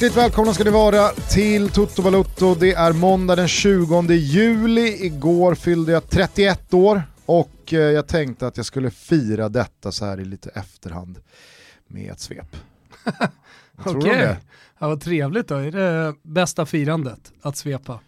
[0.00, 2.54] Hjärtligt välkomna ska ni vara till Toto Balutto.
[2.54, 5.06] Det är måndag den 20 juli.
[5.06, 10.04] Igår fyllde jag 31 år och eh, jag tänkte att jag skulle fira detta så
[10.04, 11.18] här i lite efterhand
[11.86, 12.56] med ett svep.
[13.84, 14.34] Okej, okay.
[14.78, 15.54] ja, vad trevligt då.
[15.54, 18.00] Är det bästa firandet att svepa?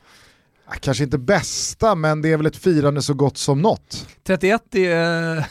[0.80, 4.08] Kanske inte bästa, men det är väl ett firande så gott som något.
[4.24, 5.36] 31 är,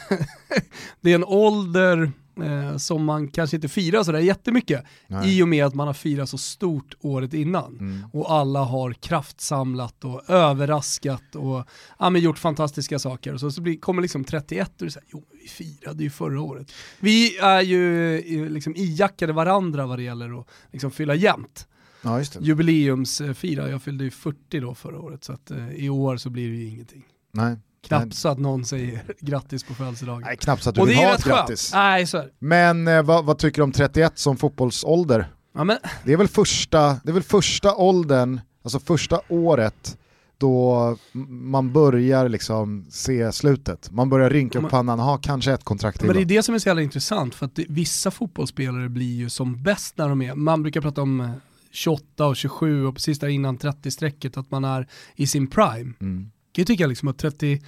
[1.02, 5.38] det är en ålder eh, som man kanske inte firar sådär jättemycket Nej.
[5.38, 7.77] i och med att man har firat så stort året innan.
[7.80, 8.05] Mm.
[8.14, 11.67] Och alla har kraftsamlat och överraskat och
[12.00, 13.34] ja, men gjort fantastiska saker.
[13.34, 16.42] Och så, så blir, kommer liksom 31 och det här, jo vi firade ju förra
[16.42, 16.72] året.
[17.00, 21.67] Vi är ju liksom ijackade varandra vad det gäller att liksom fylla jämnt.
[22.02, 26.30] Ja, Jubileumsfira, jag fyllde ju 40 då förra året så att eh, i år så
[26.30, 27.06] blir det ju ingenting.
[27.31, 27.58] Nej.
[27.88, 30.22] Knappt så att någon säger grattis på födelsedagen.
[30.22, 31.72] Nej, knappt så att du vill ha ett grattis.
[31.74, 32.24] Nej, så.
[32.40, 35.32] Men eh, vad, vad, tycker du om 31 som fotbollsålder?
[35.54, 35.78] Ja, men...
[36.04, 39.98] det, är väl första, det är väl första åldern, alltså första året
[40.38, 43.92] då man börjar liksom se slutet.
[43.92, 46.08] Man börjar rynka upp pannan, ha kanske ett kontrakt till.
[46.08, 49.16] Men det är det som är så jävla intressant, för att det, vissa fotbollsspelare blir
[49.16, 51.32] ju som bäst när de är, man brukar prata om
[51.72, 55.94] 28 och 27 och precis där innan 30-strecket att man är i sin prime.
[56.00, 57.61] Mm kan ju tycka liksom att 30,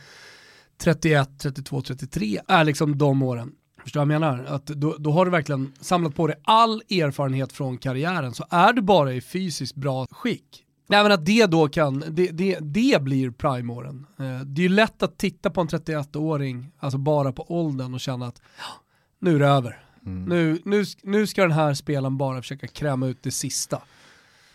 [0.78, 3.52] 31, 32, 33 är liksom de åren.
[3.84, 4.46] Förstår du vad jag menar?
[4.46, 8.74] Att då, då har du verkligen samlat på dig all erfarenhet från karriären, så är
[8.74, 13.02] du bara i fysiskt bra skick, Nej men att det då kan, det, det, det
[13.02, 14.06] blir prime-åren.
[14.20, 18.00] Eh, det är ju lätt att titta på en 31-åring, alltså bara på åldern och
[18.00, 18.42] känna att
[19.20, 19.86] nu är det över.
[20.06, 20.24] Mm.
[20.24, 23.82] Nu, nu, nu ska den här spelaren bara försöka kräma ut det sista.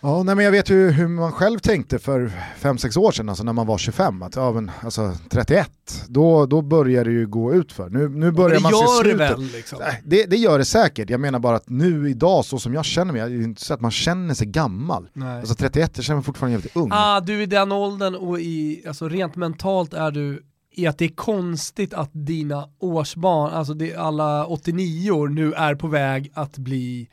[0.00, 3.44] Ja, nej, men jag vet ju hur man själv tänkte för 5-6 år sedan, alltså
[3.44, 5.70] när man var 25, att ja, men, alltså, 31,
[6.08, 7.90] då, då börjar det ju gå ut för.
[7.90, 9.18] Nu, nu börjar det man se slutet.
[9.18, 9.78] Det, väl, liksom.
[10.04, 13.12] det, det, gör det säkert, jag menar bara att nu idag, så som jag känner
[13.12, 15.08] mig, det är inte så att man känner sig gammal.
[15.12, 15.38] Nej.
[15.38, 16.90] Alltså 31, jag känner mig fortfarande jävligt ung.
[16.92, 20.98] Ah, du är i den åldern och i, alltså, rent mentalt är du i att
[20.98, 26.30] det är konstigt att dina årsbarn, alltså det, alla 89 år nu är på väg
[26.34, 27.08] att bli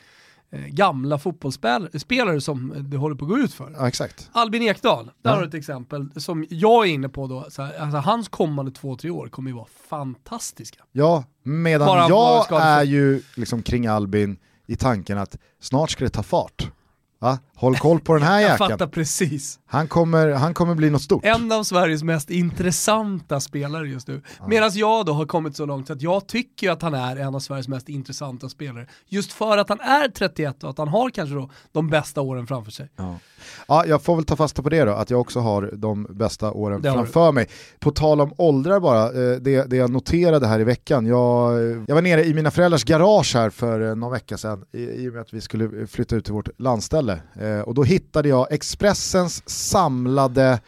[0.67, 3.75] gamla fotbollsspelare som det håller på att gå ut för.
[3.77, 4.29] Ja, exakt.
[4.31, 5.35] Albin Ekdal, där ja.
[5.35, 7.39] har du ett exempel som jag är inne på då.
[7.57, 10.83] Här, alltså, hans kommande två, tre år kommer ju vara fantastiska.
[10.91, 16.09] Ja, medan Bara jag är ju liksom kring Albin i tanken att snart ska det
[16.09, 16.71] ta fart.
[17.19, 17.39] Va?
[17.55, 18.57] Håll koll på den här jäkeln.
[18.59, 19.59] Jag fattar precis.
[19.65, 21.25] Han kommer, han kommer bli något stort.
[21.25, 24.21] En av Sveriges mest intressanta spelare just nu.
[24.39, 24.47] Ja.
[24.47, 27.39] Medan jag då har kommit så långt att jag tycker att han är en av
[27.39, 28.87] Sveriges mest intressanta spelare.
[29.07, 32.47] Just för att han är 31 och att han har kanske då de bästa åren
[32.47, 32.89] framför sig.
[32.95, 33.19] Ja.
[33.67, 36.51] Ja, jag får väl ta fasta på det då, att jag också har de bästa
[36.51, 37.47] åren det framför mig.
[37.79, 41.53] På tal om åldrar bara, eh, det, det jag noterade här i veckan, jag,
[41.87, 45.09] jag var nere i mina föräldrars garage här för eh, någon vecka sedan i, i
[45.09, 47.19] och med att vi skulle flytta ut till vårt landställe.
[47.41, 50.59] Eh, och då hittade jag Expressens samlade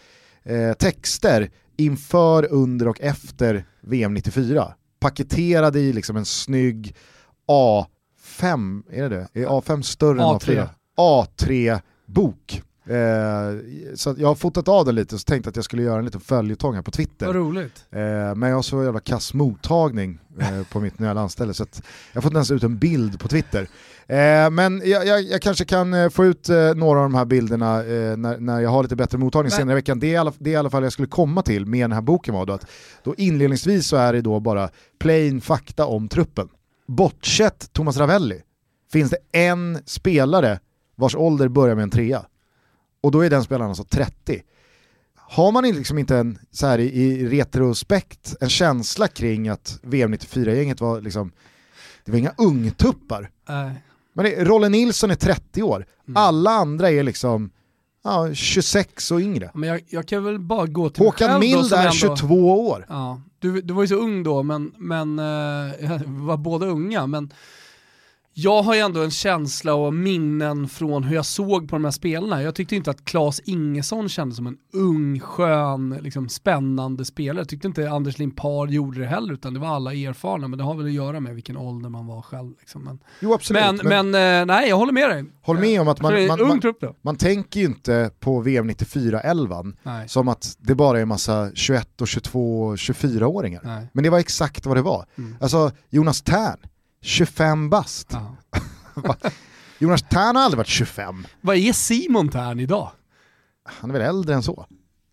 [0.79, 4.73] texter inför, under och efter VM 94.
[4.99, 6.95] Paketerade i liksom en snygg
[7.47, 9.41] A5, är det det?
[9.41, 10.59] Är A5 större A3.
[10.59, 10.69] än A4?
[10.97, 12.61] A3-bok.
[12.89, 16.05] Eh, så jag har fotat av den lite och tänkte att jag skulle göra en
[16.05, 17.25] liten följetong här på Twitter.
[17.25, 17.85] Vad roligt.
[17.91, 17.99] Eh,
[18.35, 21.65] men jag har så jävla kass mottagning eh, på mitt nya landställe så
[22.13, 23.67] jag har fått ens ut en bild på Twitter.
[24.07, 27.25] Eh, men jag, jag, jag, kanske kan eh, få ut eh, några av de här
[27.25, 29.57] bilderna när, när jag har lite bättre mottagning men...
[29.57, 29.99] senare i veckan.
[29.99, 32.01] Det är, alla, det är i alla fall jag skulle komma till med den här
[32.01, 32.65] boken var då att
[33.03, 34.69] då inledningsvis så är det då bara
[34.99, 36.49] plain fakta om truppen.
[36.87, 38.41] Bortsett Thomas Ravelli
[38.91, 40.59] finns det en spelare
[40.95, 42.25] vars ålder börjar med en trea
[43.07, 44.41] och då är den spelaren alltså 30.
[45.15, 50.81] Har man liksom inte en, så här i, retrospekt, en känsla kring att VM 94-gänget
[50.81, 51.31] var liksom,
[52.05, 53.29] det var inga ungtuppar.
[53.49, 53.71] Äh.
[54.13, 56.17] Men det, Rolle Nilsson är 30 år, mm.
[56.17, 57.49] alla andra är liksom
[58.03, 59.51] ja, 26 och yngre.
[59.53, 62.85] Men jag, jag kan väl bara gå till Håkan Mild är 22 år.
[62.89, 67.33] Ja, du, du var ju så ung då, men, men uh, var båda unga, men
[68.39, 71.91] jag har ju ändå en känsla och minnen från hur jag såg på de här
[71.91, 72.43] spelarna.
[72.43, 77.37] Jag tyckte inte att Claes Ingesson kändes som en ung, skön, liksom spännande spelare.
[77.39, 80.63] Jag tyckte inte Anders Limpar gjorde det heller, utan det var alla erfarna, men det
[80.63, 82.53] har väl att göra med vilken ålder man var själv.
[82.59, 82.83] Liksom.
[82.83, 83.63] Men, jo absolut.
[83.63, 85.25] Men, men, men eh, nej, jag håller med dig.
[85.41, 90.27] Håll med om att man, man, man, man, tänker ju inte på VM 94-11 som
[90.27, 93.87] att det bara är massa 21 och 22 och 24-åringar.
[93.93, 95.05] Men det var exakt vad det var.
[95.17, 95.35] Mm.
[95.41, 96.57] Alltså Jonas Tern,
[97.01, 98.13] 25 bast.
[99.79, 101.27] Jonas Tern har aldrig varit 25.
[101.41, 102.91] Vad är Simon Tern idag?
[103.63, 104.65] Han är väl äldre än så?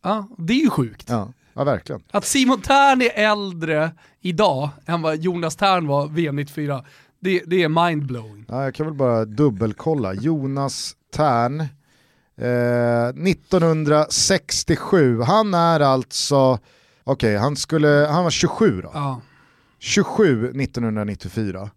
[0.03, 1.09] Ja, det är ju sjukt.
[1.09, 2.03] Ja, ja verkligen.
[2.11, 3.91] Att Simon Tern är äldre
[4.21, 6.85] idag än vad Jonas Tern var VM 94,
[7.21, 8.45] Det, det är mindblowing.
[8.49, 10.15] Ja, jag kan väl bara dubbelkolla.
[10.15, 11.61] Jonas Tern,
[12.37, 16.59] eh, 1967, han är alltså,
[17.05, 18.91] okej okay, han var 27 då.
[18.95, 19.21] Ja.
[19.85, 21.71] 27 1994.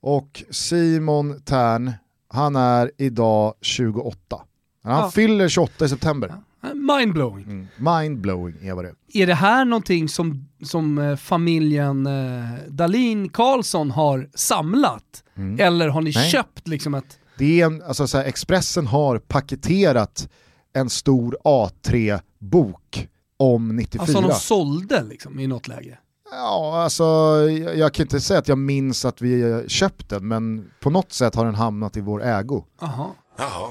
[0.00, 1.92] Och Simon Tern,
[2.28, 4.40] han är idag 28.
[4.82, 5.10] Han ja.
[5.10, 6.34] fyller 28 i september.
[6.74, 7.44] Mindblowing.
[7.44, 7.66] Mm.
[7.76, 9.22] Mindblowing är vad det är.
[9.22, 15.24] Är det här någonting som, som eh, familjen eh, Dalin Karlsson har samlat?
[15.34, 15.60] Mm.
[15.60, 16.30] Eller har ni Nej.
[16.30, 17.18] köpt liksom ett...
[17.38, 20.28] Det är en, alltså så här, Expressen har paketerat
[20.72, 24.02] en stor A3-bok om 94.
[24.02, 25.98] Alltså de sålde liksom i något läge?
[26.30, 27.04] Ja, alltså
[27.76, 31.34] jag, kan inte säga att jag minns att vi köpt den, men på något sätt
[31.34, 32.64] har den hamnat i vår ägo.
[32.80, 33.14] Aha.
[33.38, 33.70] Jaha.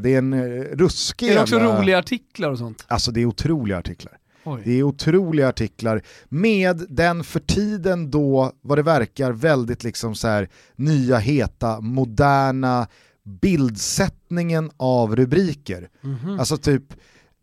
[0.00, 1.80] Det är en eh, ruskig Är det också jävla...
[1.80, 2.84] roliga artiklar och sånt?
[2.88, 4.18] Alltså det är otroliga artiklar.
[4.44, 4.62] Oj.
[4.64, 10.28] Det är otroliga artiklar med den för tiden då, vad det verkar, väldigt liksom så
[10.28, 12.86] här nya, heta, moderna
[13.24, 15.88] bildsättningen av rubriker.
[16.04, 16.38] Mm -hmm.
[16.38, 16.84] Alltså typ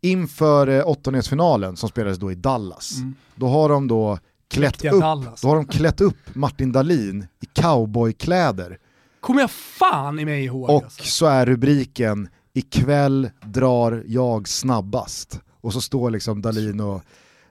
[0.00, 3.14] inför eh, åttondelsfinalen som spelades då i Dallas, mm.
[3.34, 4.18] då har de då
[4.50, 5.00] klätt upp,
[5.42, 8.78] då har de klätt upp Martin Dahlin i cowboykläder.
[9.20, 10.70] Kommer jag fan i mig ihåg.
[10.70, 11.04] Och alltså.
[11.04, 15.40] så är rubriken ikväll drar jag snabbast.
[15.60, 17.02] Och så står liksom Dalin och,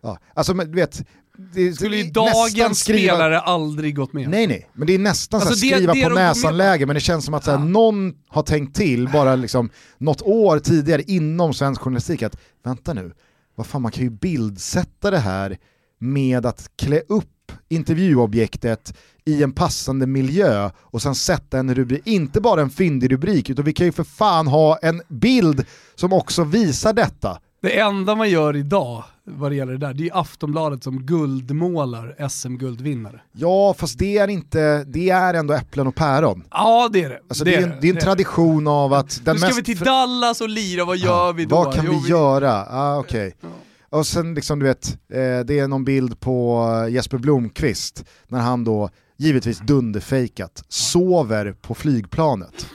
[0.01, 1.07] ja, alltså men, du vet,
[1.53, 3.13] det skulle ju dagens skriva...
[3.13, 6.09] spelare aldrig gått med Nej nej, men det är nästan alltså, så skriva det, det
[6.09, 7.63] på näsan-läge, men det känns som att så här, ja.
[7.63, 13.11] någon har tänkt till bara liksom något år tidigare inom svensk journalistik att vänta nu,
[13.55, 15.57] vad fan man kan ju bildsätta det här
[15.99, 17.25] med att klä upp
[17.69, 23.49] intervjuobjektet i en passande miljö och sen sätta en rubrik, inte bara en fyndig rubrik,
[23.49, 25.65] utan vi kan ju för fan ha en bild
[25.95, 27.39] som också visar detta.
[27.61, 32.29] Det enda man gör idag vad det gäller det där, det är Aftonbladet som guldmålar
[32.29, 33.21] SM-guldvinnare.
[33.31, 36.43] Ja, fast det är inte, det är ändå äpplen och päron.
[36.51, 37.19] Ja det är det.
[37.29, 38.71] Alltså, det, är, en, det är en det tradition är.
[38.71, 39.25] av att...
[39.25, 39.59] Den nu ska mest...
[39.59, 41.55] vi till Dallas och lira, vad gör ja, vi då?
[41.55, 42.65] Vad kan jo, vi, göra?
[42.69, 43.31] Ah, okay.
[43.41, 43.47] ja.
[43.89, 48.63] Och sen liksom du vet, eh, det är någon bild på Jesper Blomqvist när han
[48.63, 52.67] då, givetvis dunderfejkat, sover på flygplanet.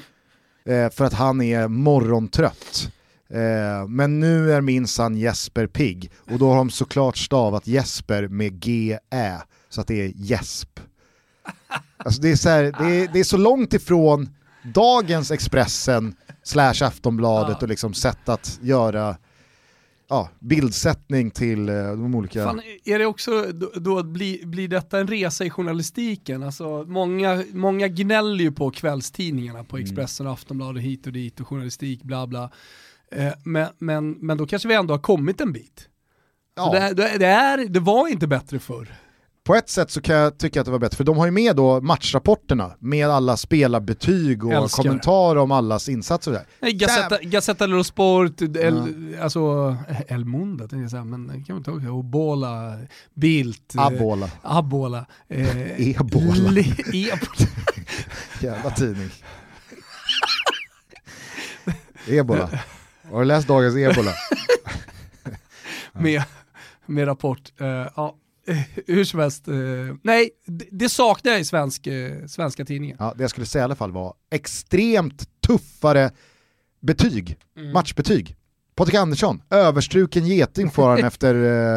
[0.65, 2.91] Eh, för att han är morgontrött.
[3.31, 8.61] Eh, men nu är minsann Jesper pigg och då har de såklart stavat Jesper med
[8.61, 10.81] G-Ä så att det är Jesp.
[11.97, 14.29] Alltså det är så, här, det är, det är så långt ifrån
[14.75, 19.17] dagens Expressen slash Aftonbladet och liksom sätt att göra
[20.09, 22.45] ja, bildsättning till eh, de olika...
[22.45, 26.43] Fan, är det också, då, då blir, blir detta en resa i journalistiken?
[26.43, 29.85] Alltså, många, många gnäller ju på kvällstidningarna, på mm.
[29.85, 32.51] Expressen och Aftonbladet hit och dit och journalistik, bla bla.
[33.11, 35.89] Eh, men, men, men då kanske vi ändå har kommit en bit.
[36.57, 36.73] Ja.
[36.73, 39.04] Det, det, är, det var inte bättre förr
[39.45, 41.31] på ett sätt så kan jag tycka att det var bättre, för de har ju
[41.31, 44.83] med då matchrapporterna med alla spelarbetyg och Älskar.
[44.83, 46.31] kommentarer om allas insatser.
[46.31, 46.71] Och där.
[46.71, 49.23] Gazzetta, Gazzetta dello Sport, El, ja.
[49.23, 49.77] alltså
[50.09, 52.79] El Mundo tänkte jag säga, men kan man ta också, Obola,
[53.15, 54.27] Bildt, eh, Abola.
[54.27, 55.07] Eh, Abola.
[55.29, 56.51] Eh, Ebola.
[56.93, 57.49] Ebola.
[58.41, 59.11] Jävla tidning.
[62.07, 62.51] Ebola.
[63.11, 64.13] Har du läst dagens Ebola?
[65.93, 66.23] med,
[66.87, 67.53] med rapport.
[67.61, 68.17] Uh, ja,
[68.87, 69.55] hur som helst, eh,
[70.03, 70.31] nej,
[70.71, 72.97] det, saknar jag i svensk, eh, svenska tidningar.
[73.01, 76.11] Ja, det jag skulle säga i alla fall var extremt tuffare
[76.81, 77.73] betyg, mm.
[77.73, 78.37] matchbetyg.
[78.75, 81.35] Patrik Andersson, överstruken geting får han efter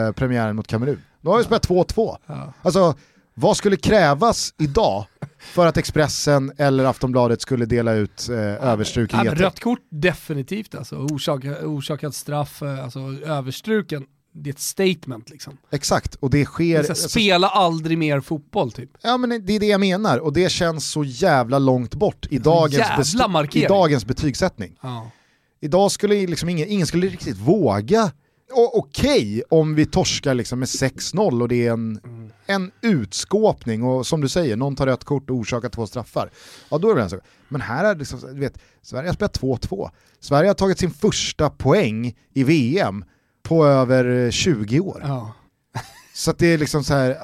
[0.08, 1.02] eh, premiären mot Kamerun.
[1.22, 2.18] Då har vi spelat 2-2.
[2.26, 2.54] Ja.
[2.62, 2.96] Alltså,
[3.34, 5.06] vad skulle krävas idag
[5.40, 9.40] för att Expressen eller Aftonbladet skulle dela ut eh, överstruken geting?
[9.40, 14.06] Rött kort definitivt alltså, orsakat, orsakat straff, eh, alltså överstruken
[14.44, 15.58] det är ett statement liksom.
[15.72, 16.84] Exakt, och det sker...
[16.84, 18.90] Det alltså, spela aldrig mer fotboll typ.
[19.02, 22.38] Ja men det är det jag menar, och det känns så jävla långt bort i
[22.38, 23.16] dagens,
[23.54, 24.78] i dagens betygssättning.
[24.82, 25.12] Ja.
[25.60, 28.12] Idag skulle liksom ingen, ingen skulle riktigt våga
[28.52, 32.32] Okej okay, om vi torskar liksom med 6-0 och det är en, mm.
[32.46, 36.30] en utskåpning och som du säger, någon tar rött kort och orsakar två straffar.
[36.70, 37.20] Ja då är det en sak.
[37.48, 39.90] Men här är det liksom, du vet, Sverige har spelat 2-2.
[40.20, 43.06] Sverige har tagit sin första poäng i VM
[43.48, 45.02] på över 20 år.
[45.04, 45.34] Ja.
[46.14, 47.18] Så det är liksom så här,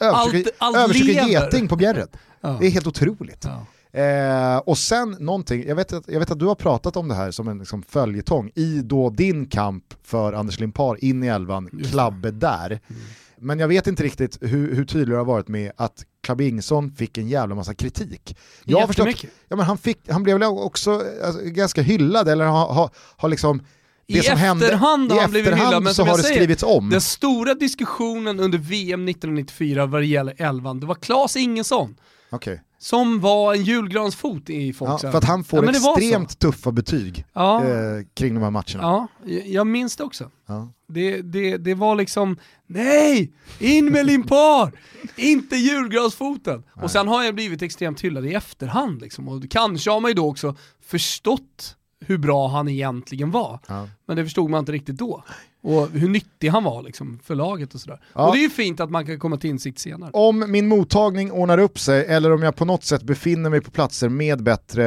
[0.00, 2.16] överförsöka geting på bjärret.
[2.40, 2.56] Ja.
[2.60, 3.44] Det är helt otroligt.
[3.44, 3.66] Ja.
[3.92, 7.14] Eh, och sen någonting, jag vet, att, jag vet att du har pratat om det
[7.14, 11.70] här som en liksom, följetong i då din kamp för Anders Limpar in i elvan,
[11.90, 12.66] Klabbe där.
[12.66, 13.02] Mm.
[13.38, 16.92] Men jag vet inte riktigt hur, hur tydlig du har varit med att Klabbe Ingsson
[16.92, 18.36] fick en jävla massa kritik.
[18.64, 22.44] Jag har förstått, ja, men han, fick, han blev väl också alltså, ganska hyllad eller
[22.44, 23.62] har, har, har liksom
[24.12, 26.90] det I som efterhand har han blivit hyllad, men så har det säger, skrivits om.
[26.90, 31.94] Den stora diskussionen under VM 1994 vad det gäller elvan, det var Klas Ingesson
[32.30, 32.58] Okay.
[32.78, 37.24] Som var en julgransfot i folks ja, För att han får ja, extremt tuffa betyg
[37.32, 37.64] ja.
[37.64, 38.82] eh, kring de här matcherna.
[38.82, 39.08] Ja,
[39.44, 40.30] jag minns det också.
[40.46, 40.72] Ja.
[40.86, 44.72] Det, det, det var liksom, nej, in med Limpar,
[45.16, 46.62] inte julgransfoten.
[46.74, 46.84] Nej.
[46.84, 49.28] Och sen har jag blivit extremt hyllad i efterhand liksom.
[49.28, 51.76] Och kanske har man ju då också förstått
[52.06, 53.58] hur bra han egentligen var.
[53.66, 53.88] Ja.
[54.06, 55.24] Men det förstod man inte riktigt då.
[55.62, 58.00] Och hur nyttig han var liksom, för laget och sådär.
[58.12, 58.26] Ja.
[58.26, 60.10] Och det är ju fint att man kan komma till insikt senare.
[60.12, 63.70] Om min mottagning ordnar upp sig eller om jag på något sätt befinner mig på
[63.70, 64.84] platser med bättre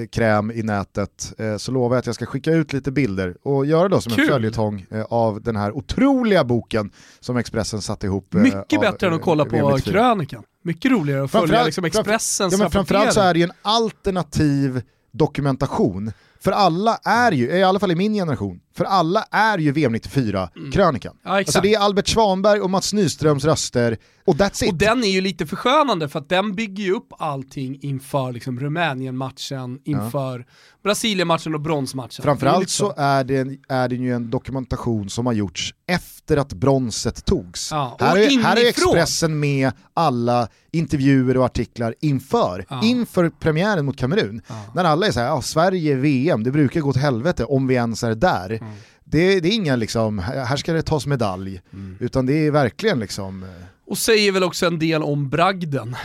[0.00, 3.36] eh, kräm i nätet eh, så lovar jag att jag ska skicka ut lite bilder
[3.42, 4.24] och göra det som Kul.
[4.24, 8.34] en följetong eh, av den här otroliga boken som Expressen satte ihop.
[8.34, 10.42] Mycket bättre än att kolla på krönikan.
[10.62, 14.82] Mycket roligare att följa liksom Expressens ja, men Framförallt så är det ju en alternativ
[15.12, 19.72] dokumentation för alla är ju, i alla fall i min generation, för alla är ju
[19.72, 21.12] VM 94-krönikan.
[21.12, 21.18] Mm.
[21.24, 24.72] Ja, alltså det är Albert Svanberg och Mats Nyströms röster, och that's it.
[24.72, 28.60] Och den är ju lite förskönande för att den bygger ju upp allting inför liksom
[28.60, 30.44] Rumänien-matchen, inför ja.
[30.82, 32.22] Brasilien-matchen och bronsmatchen.
[32.22, 32.86] Framförallt liksom...
[32.86, 37.70] så är det, är det ju en dokumentation som har gjorts efter att bronset togs.
[37.70, 43.96] Ja, här, är, här är Expressen med alla intervjuer och artiklar inför, inför premiären mot
[43.96, 44.42] Kamerun.
[44.74, 48.02] När alla är såhär, ja, Sverige VM, det brukar gå åt helvete om vi ens
[48.02, 48.50] är där.
[48.50, 48.72] Mm.
[49.04, 51.96] Det, det, är inga liksom, här ska det tas medalj, mm.
[52.00, 53.48] utan det är verkligen liksom eh,
[53.88, 55.96] och säger väl också en del om bragden.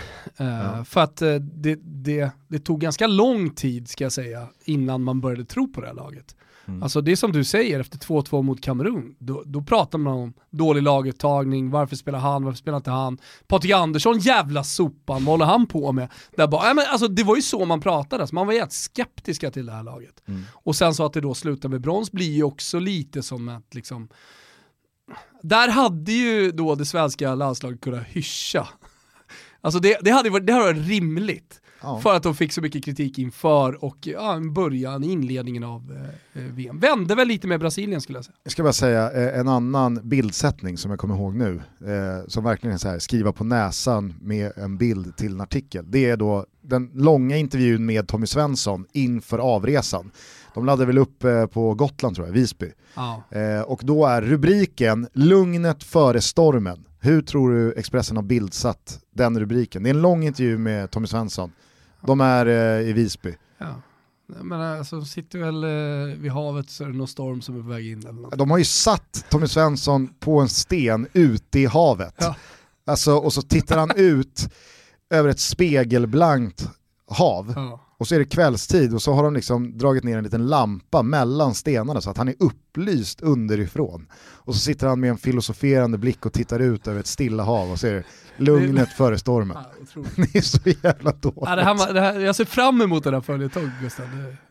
[0.41, 0.85] Uh, ja.
[0.85, 5.21] För att uh, det, det, det, tog ganska lång tid ska jag säga innan man
[5.21, 6.35] började tro på det här laget.
[6.65, 6.83] Mm.
[6.83, 10.83] Alltså det som du säger, efter 2-2 mot Kamerun, då, då pratar man om dålig
[10.83, 13.17] laguttagning, varför spelar han, varför spelar inte han?
[13.47, 16.09] Patrik Andersson, jävla sopan, vad håller han på med?
[16.37, 18.73] Där bara, äh, men alltså, det var ju så man pratade, alltså, man var jävligt
[18.73, 20.23] skeptiska till det här laget.
[20.27, 20.43] Mm.
[20.53, 23.73] Och sen så att det då slutar med brons blir ju också lite som att
[23.73, 24.09] liksom,
[25.41, 28.67] där hade ju då det svenska landslaget kunnat hyscha.
[29.61, 31.61] Alltså det, det hade varit, det hade varit rimligt.
[31.83, 31.99] Ja.
[31.99, 35.91] För att de fick så mycket kritik inför och ja, början, inledningen av
[36.35, 36.79] eh, eh VM.
[36.79, 38.35] Vände väl lite med Brasilien skulle jag säga.
[38.43, 42.43] Jag ska bara säga eh, en annan bildsättning som jag kommer ihåg nu, eh, som
[42.43, 45.85] verkligen är så här, skriva på näsan med en bild till en artikel.
[45.87, 50.11] Det är då den långa intervjun med Tommy Svensson inför avresan.
[50.53, 52.71] De laddade väl upp eh, på Gotland tror jag, Visby.
[52.95, 53.23] Ja.
[53.29, 56.85] Eh, och då är rubriken “Lugnet före stormen”.
[56.99, 59.83] Hur tror du Expressen har bildsatt den rubriken?
[59.83, 61.51] Det är en lång intervju med Tommy Svensson.
[62.07, 63.35] De är eh, i Visby.
[63.57, 63.81] Ja.
[64.27, 67.67] Men alltså, sitter väl eh, vid havet så är det någon storm som är på
[67.67, 68.37] väg in eller något.
[68.37, 72.15] De har ju satt Tommy Svensson på en sten ute i havet.
[72.17, 72.35] Ja.
[72.85, 74.53] Alltså, och så tittar han ut
[75.09, 76.69] över ett spegelblankt
[77.07, 77.53] hav.
[77.55, 77.79] Ja.
[78.03, 81.03] Och så är det kvällstid och så har de liksom dragit ner en liten lampa
[81.03, 84.07] mellan stenarna så att han är upplyst underifrån.
[84.15, 87.71] Och så sitter han med en filosoferande blick och tittar ut över ett stilla hav
[87.71, 88.05] och ser
[88.37, 88.95] lugnet det...
[88.95, 89.57] före stormen.
[89.95, 91.39] Ja, det är så jävla dåligt.
[91.41, 94.05] Ja, det här, det här, jag ser fram emot den här följetongen Gustav.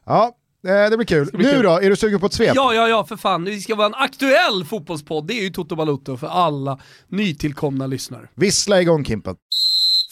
[0.04, 1.26] Ja, eh, det blir kul.
[1.32, 1.62] Det bli nu kul.
[1.62, 2.52] då, är du sugen på ett svep?
[2.54, 3.44] Ja, ja, ja, för fan.
[3.44, 5.26] Det ska vara en aktuell fotbollspodd.
[5.26, 6.78] Det är ju Toto Balutto för alla
[7.08, 8.28] nytillkomna lyssnare.
[8.34, 9.36] Vissla igång Kimpen.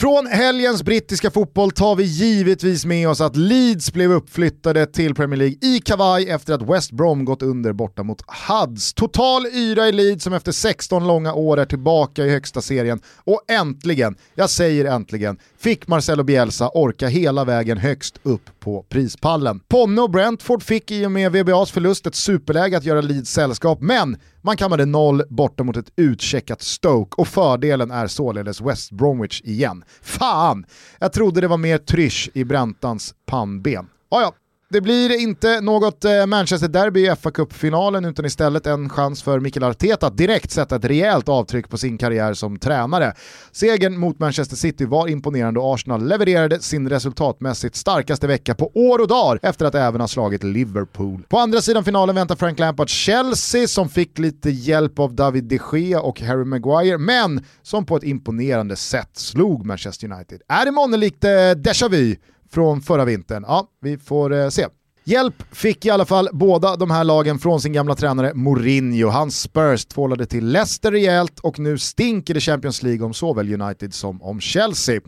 [0.01, 5.37] Från helgens brittiska fotboll tar vi givetvis med oss att Leeds blev uppflyttade till Premier
[5.37, 8.95] League i kavaj efter att West Brom gått under borta mot Huds.
[8.95, 13.41] Total yra i Leeds som efter 16 långa år är tillbaka i högsta serien och
[13.49, 19.61] äntligen, jag säger äntligen, fick Marcelo Bielsa orka hela vägen högst upp på prispallen.
[19.69, 23.81] Ponne och Brentford fick i och med VBAs förlust ett superläge att göra Leeds sällskap,
[23.81, 29.41] men man kammade noll borta mot ett utcheckat Stoke och fördelen är således West Bromwich
[29.45, 29.85] igen.
[30.03, 30.65] Fan!
[30.99, 33.87] Jag trodde det var mer trysch i Bräntans pannben.
[34.09, 34.33] Ah, ja,
[34.73, 39.65] det blir inte något eh, Manchester-derby i fa Cup-finalen utan istället en chans för Mikael
[39.65, 43.15] Arteta att direkt sätta ett rejält avtryck på sin karriär som tränare.
[43.53, 48.99] Segern mot Manchester City var imponerande och Arsenal levererade sin resultatmässigt starkaste vecka på år
[48.99, 51.23] och dagar efter att även ha slagit Liverpool.
[51.29, 55.61] På andra sidan finalen väntar Frank Lampard Chelsea som fick lite hjälp av David de
[55.73, 60.41] Gea och Harry Maguire men som på ett imponerande sätt slog Manchester United.
[60.49, 62.17] Är det månne likt eh, déjà vu
[62.53, 63.45] från förra vintern?
[63.49, 64.67] Ja, vi får eh, se.
[65.11, 69.09] Hjälp fick i alla fall båda de här lagen från sin gamla tränare Mourinho.
[69.09, 73.95] Hans Spurs tvålade till Leicester rejält och nu stinker det Champions League om såväl United
[73.95, 75.01] som om Chelsea.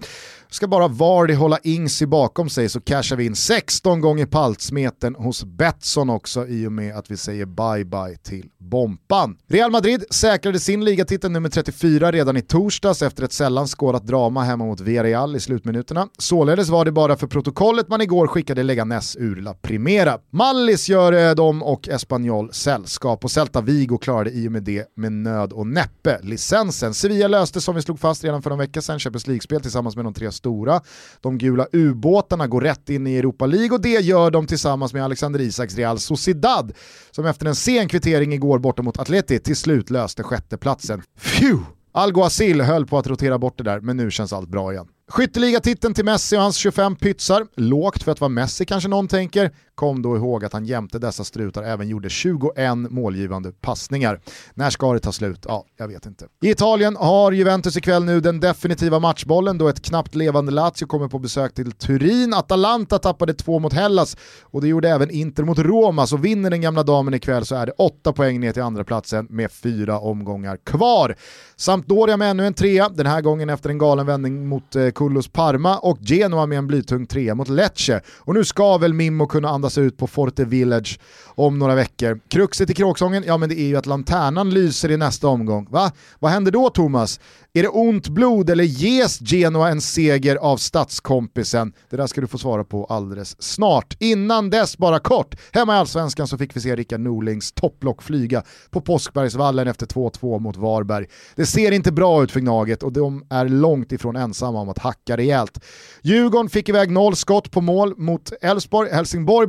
[0.50, 5.44] Ska bara Vardy hålla Ingsi bakom sig så cashar vi in 16 gånger paltsmeten hos
[5.44, 9.36] Betsson också i och med att vi säger bye-bye till Bompan.
[9.48, 14.42] Real Madrid säkrade sin ligatitel nummer 34 redan i torsdags efter ett sällan skådat drama
[14.44, 16.08] hemma mot Villarreal i slutminuterna.
[16.18, 19.91] Således var det bara för protokollet man igår skickade Leganes ur La Primera.
[20.30, 25.12] Mallis gör dem och Espanyol sällskap och Celta Vigo klarade i och med det med
[25.12, 26.94] nöd och näppe licensen.
[26.94, 30.04] Sevilla löste som vi slog fast redan för en vecka sedan Champions League-spel tillsammans med
[30.04, 30.80] de tre stora.
[31.20, 35.04] De gula ubåtarna går rätt in i Europa League och det gör de tillsammans med
[35.04, 36.72] Alexander Isaks Real Sociedad
[37.10, 41.02] som efter en sen kvittering igår borta mot Atleti till slut löste sjätteplatsen.
[41.20, 41.58] Phew!
[41.94, 44.86] Alguacil höll på att rotera bort det där, men nu känns allt bra igen.
[45.12, 49.50] Skytteligatiteln till Messi och hans 25 pytsar, lågt för att vara Messi kanske någon tänker,
[49.74, 54.20] kom då ihåg att han jämte dessa strutar även gjorde 21 målgivande passningar.
[54.54, 55.44] När ska det ta slut?
[55.48, 56.26] Ja, jag vet inte.
[56.42, 61.08] I Italien har Juventus ikväll nu den definitiva matchbollen då ett knappt levande Lazio kommer
[61.08, 62.34] på besök till Turin.
[62.34, 66.60] Atalanta tappade två mot Hellas och det gjorde även Inter mot Roma, så vinner den
[66.60, 70.56] gamla damen ikväll så är det åtta poäng ner till andra platsen med fyra omgångar
[70.56, 71.16] kvar.
[71.56, 75.28] Sampdoria med ännu en trea, den här gången efter en galen vändning mot eh, Kullos
[75.28, 78.00] Parma och Genoa med en blytung trea mot Lecce.
[78.18, 82.20] Och nu ska väl Mimmo kunna andas ut på Forte Village om några veckor.
[82.28, 85.66] Kruxet i kråksången, ja men det är ju att lanternan lyser i nästa omgång.
[85.70, 85.92] Va?
[86.18, 87.20] Vad händer då Thomas?
[87.54, 91.72] Är det ont blod eller ges Genoa en seger av statskompisen?
[91.90, 93.96] Det där ska du få svara på alldeles snart.
[94.00, 98.42] Innan dess, bara kort, hemma i Allsvenskan så fick vi se Rickard Norlings topplock flyga
[98.70, 101.06] på Påskbergsvallen efter 2-2 mot Varberg.
[101.36, 104.78] Det ser inte bra ut för Gnaget och de är långt ifrån ensamma om att
[104.78, 105.64] hacka rejält.
[106.02, 109.48] Djurgården fick iväg noll skott på mål mot Elfsborg, Helsingborg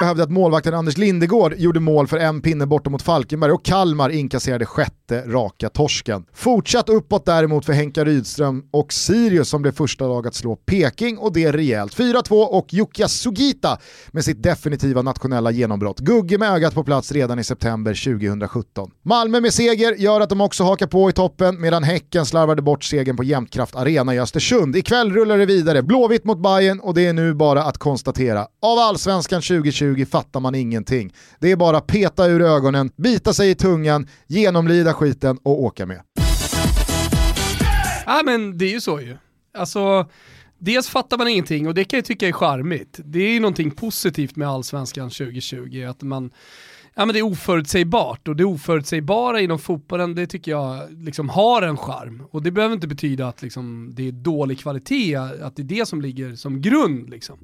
[0.00, 4.10] behövde att målvakten Anders Lindegård gjorde mål för en pinne borta mot Falkenberg och Kalmar
[4.10, 6.24] inkasserade sjätte raka torsken.
[6.34, 11.18] Fortsatt uppåt däremot för Henka Rydström och Sirius som blev första lag att slå Peking
[11.18, 11.96] och det rejält.
[11.96, 13.78] 4-2 och Jukka Sugita
[14.10, 15.98] med sitt definitiva nationella genombrott.
[15.98, 18.90] Gugge med ögat på plats redan i september 2017.
[19.02, 22.84] Malmö med seger gör att de också hakar på i toppen medan Häcken slarvade bort
[22.84, 24.76] segern på Jämtkraft Arena i Östersund.
[24.76, 28.46] Ikväll rullar det vidare, Blåvitt mot Bayern och det är nu bara att konstatera.
[28.62, 31.12] Av Allsvenskan 2020 20 fattar man ingenting.
[31.40, 36.02] Det är bara peta ur ögonen, bita sig i tungan, genomlida skiten och åka med.
[38.06, 39.16] Ja men det är ju så ju.
[39.58, 40.10] Alltså,
[40.58, 43.00] dels fattar man ingenting och det kan jag tycka är charmigt.
[43.04, 46.30] Det är ju någonting positivt med allsvenskan 2020, att man
[47.00, 51.62] ja, men det är oförutsägbart och det oförutsägbara inom fotbollen det tycker jag liksom har
[51.62, 52.22] en charm.
[52.30, 55.88] Och det behöver inte betyda att liksom, det är dålig kvalitet, att det är det
[55.88, 57.10] som ligger som grund.
[57.10, 57.38] Liksom.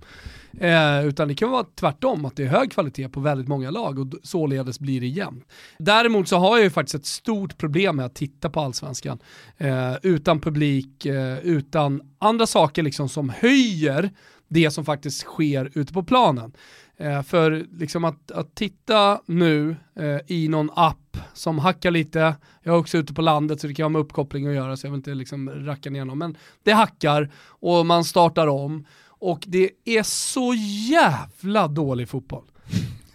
[0.60, 3.98] Eh, utan det kan vara tvärtom, att det är hög kvalitet på väldigt många lag
[3.98, 5.44] och således blir det jämnt.
[5.78, 9.18] Däremot så har jag ju faktiskt ett stort problem med att titta på allsvenskan
[9.56, 14.10] eh, utan publik, eh, utan andra saker liksom som höjer
[14.48, 16.52] det som faktiskt sker ute på planen.
[16.98, 22.74] Eh, för liksom att, att titta nu eh, i någon app som hackar lite, jag
[22.74, 24.90] är också ute på landet så det kan ha med uppkoppling att göra så jag
[24.90, 28.86] vill inte liksom racka ner någon, men det hackar och man startar om
[29.18, 30.54] och det är så
[30.90, 32.44] jävla dålig fotboll.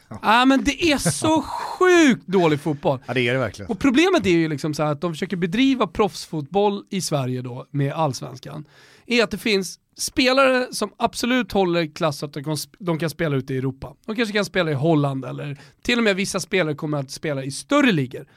[0.10, 1.41] Ja ah, men det är så
[1.80, 3.00] sjukt dålig fotboll.
[3.06, 3.72] Ja det är det verkligen.
[3.72, 7.94] Och problemet är ju liksom så att de försöker bedriva proffsfotboll i Sverige då med
[7.94, 8.65] allsvenskan.
[9.06, 12.33] Är att det finns spelare som absolut håller klass att
[12.79, 13.95] de kan, spela ute i Europa.
[14.05, 17.43] De kanske kan spela i Holland eller till och med vissa spelare kommer att spela
[17.43, 18.27] i större ligor.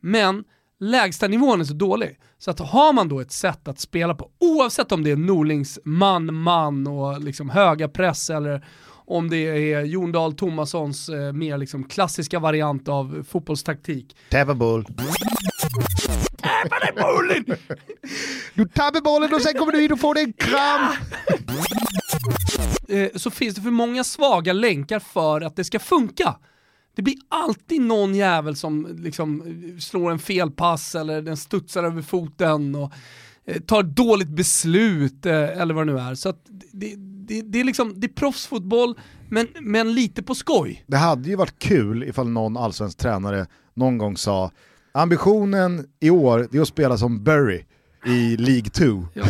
[0.00, 0.44] Men
[0.80, 2.18] lägsta nivån är så dålig.
[2.38, 5.78] Så att har man då ett sätt att spela på, oavsett om det är Norlings
[5.84, 8.64] man-man och liksom höga press eller
[9.06, 14.16] om det är Jon Dahl Tomassons eh, mer liksom klassiska variant av fotbollstaktik.
[14.30, 14.86] Tävla boll.
[16.42, 17.44] Dig bollen!
[18.54, 20.92] Du tappar bollen och sen kommer du in och får dig en kram.
[22.88, 26.36] Eh, så finns det för många svaga länkar för att det ska funka.
[26.96, 29.42] Det blir alltid någon jävel som liksom
[29.80, 32.92] slår en felpass eller den studsar över foten och
[33.44, 36.14] eh, tar ett dåligt beslut eh, eller vad det nu är.
[36.14, 36.32] Så
[36.72, 38.98] det, det, det, är liksom, det är proffsfotboll
[39.28, 40.84] men, men lite på skoj.
[40.86, 44.50] Det hade ju varit kul ifall någon allsvensk tränare någon gång sa
[44.92, 47.64] ambitionen i år är att spela som Burry
[48.06, 49.06] i League 2.
[49.14, 49.24] Ja.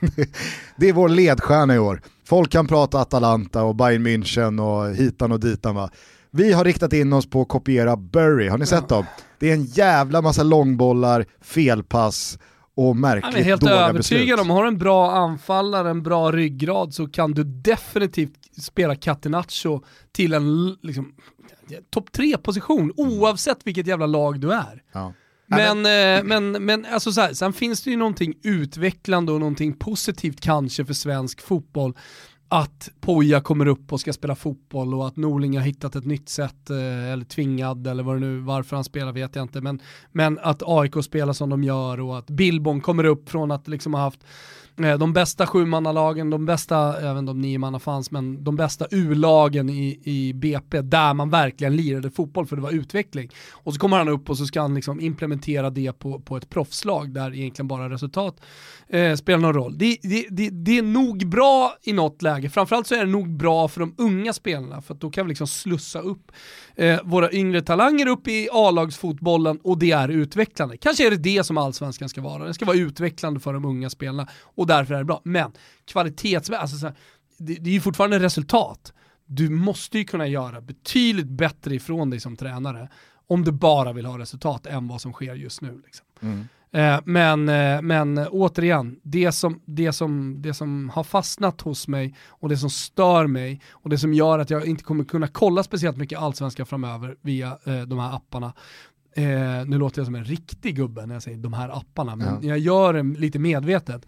[0.76, 2.02] det är vår ledstjärna i år.
[2.24, 5.90] Folk kan prata Atalanta och Bayern München och hitan och ditan va.
[6.30, 9.04] Vi har riktat in oss på att kopiera Burry, har ni sett dem?
[9.38, 12.38] Det är en jävla massa långbollar, felpass
[12.74, 14.40] och märkligt Jag är helt dåliga övertygad beslut.
[14.40, 20.34] om, har en bra anfallare, en bra ryggrad så kan du definitivt spela Catenaccio till
[20.34, 21.12] en liksom,
[21.90, 24.82] topp tre position oavsett vilket jävla lag du är.
[24.92, 25.12] Ja.
[25.46, 29.72] Men, eh, men, men alltså så här, sen finns det ju någonting utvecklande och någonting
[29.72, 31.94] positivt kanske för svensk fotboll
[32.52, 36.28] att Poja kommer upp och ska spela fotboll och att Norling har hittat ett nytt
[36.28, 39.80] sätt, eh, eller tvingad eller vad det nu, varför han spelar vet jag inte, men,
[40.12, 43.94] men att AIK spelar som de gör och att Billborn kommer upp från att liksom
[43.94, 44.24] ha haft
[44.76, 49.70] Eh, de bästa sjumannalagen, de bästa, även de nio manna fanns, men de bästa U-lagen
[49.70, 53.30] i, i BP där man verkligen lirade fotboll för det var utveckling.
[53.52, 56.50] Och så kommer han upp och så ska han liksom implementera det på, på ett
[56.50, 58.40] proffslag där egentligen bara resultat
[58.88, 59.78] eh, spelar någon roll.
[59.78, 63.30] Det, det, det, det, är nog bra i något läge, framförallt så är det nog
[63.30, 66.32] bra för de unga spelarna för då kan vi liksom slussa upp
[66.80, 70.76] eh, våra yngre talanger upp i A-lagsfotbollen och det är utvecklande.
[70.76, 73.90] Kanske är det det som allsvenskan ska vara, Den ska vara utvecklande för de unga
[73.90, 75.20] spelarna och därför är det bra.
[75.24, 75.52] Men
[75.84, 76.92] kvalitetsmässigt, alltså,
[77.38, 78.92] det, det är ju fortfarande resultat.
[79.26, 82.88] Du måste ju kunna göra betydligt bättre ifrån dig som tränare
[83.26, 85.82] om du bara vill ha resultat än vad som sker just nu.
[85.84, 86.06] Liksom.
[86.20, 86.48] Mm.
[86.72, 92.14] Eh, men, eh, men återigen, det som, det, som, det som har fastnat hos mig
[92.28, 95.62] och det som stör mig och det som gör att jag inte kommer kunna kolla
[95.62, 98.52] speciellt mycket allsvenska framöver via eh, de här apparna,
[99.12, 102.26] Eh, nu låter jag som en riktig gubbe när jag säger de här apparna, men
[102.26, 102.48] ja.
[102.48, 104.06] jag gör det lite medvetet.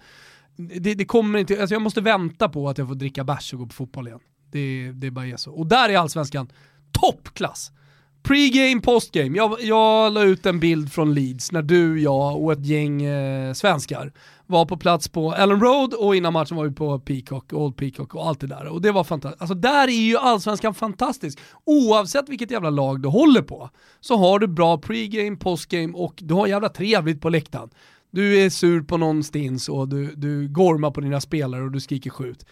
[0.57, 3.59] Det, det, kommer inte, alltså jag måste vänta på att jag får dricka bärs och
[3.59, 4.21] gå på fotboll igen.
[4.51, 5.53] Det, det bara är så.
[5.53, 6.53] Och där är allsvenskan
[6.93, 7.73] toppklass.
[8.23, 9.37] Pre-game, postgame.
[9.37, 13.53] Jag, jag la ut en bild från Leeds när du, jag och ett gäng eh,
[13.53, 14.13] svenskar
[14.47, 18.15] var på plats på Ellen Road och innan matchen var vi på Peacock, Old Peacock
[18.15, 18.67] och allt det där.
[18.67, 19.43] Och det var fantastiskt.
[19.43, 21.39] Alltså där är ju allsvenskan fantastisk.
[21.65, 26.35] Oavsett vilket jävla lag du håller på så har du bra pre-game, postgame och du
[26.35, 27.71] har jävla trevligt på läktaren.
[28.11, 31.81] Du är sur på någon stins och du, du gormar på dina spelare och du
[31.81, 32.47] skriker skjut.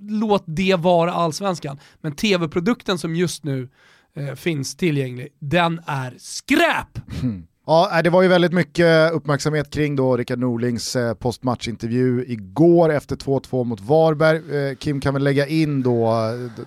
[0.00, 1.78] Låt det vara allsvenskan.
[2.00, 3.68] Men tv-produkten som just nu
[4.16, 7.22] eh, finns tillgänglig, den är skräp!
[7.22, 7.46] Mm.
[7.68, 13.16] Ja, det var ju väldigt mycket uppmärksamhet kring då Rickard Norlings eh, postmatchintervju igår efter
[13.16, 14.68] 2-2 mot Varberg.
[14.68, 16.14] Eh, Kim kan väl lägga in då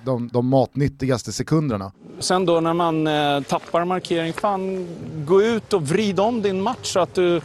[0.06, 1.92] de, de matnyttigaste sekunderna.
[2.20, 4.88] Sen då när man eh, tappar markering, fan
[5.26, 7.42] gå ut och vrid om din match så att du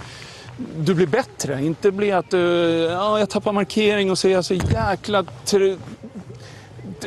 [0.76, 1.64] du blir bättre.
[1.64, 2.38] Inte bli att du,
[2.92, 5.24] ja, jag tappar markering och så är jag så jäkla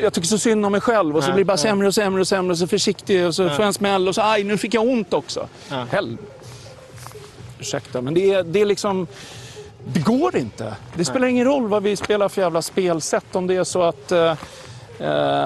[0.01, 2.21] jag tycker så synd om mig själv och så blir det bara sämre och sämre
[2.21, 4.57] och sämre och så försiktig och så får jag en smäll och så aj, nu
[4.57, 5.47] fick jag ont också.
[5.69, 5.85] Ja.
[5.91, 6.17] Hell.
[7.59, 9.07] Ursäkta, men det är, det är liksom...
[9.93, 10.75] Det går inte.
[10.95, 14.11] Det spelar ingen roll vad vi spelar för jävla spelsätt om det är så att
[14.11, 14.33] Uh,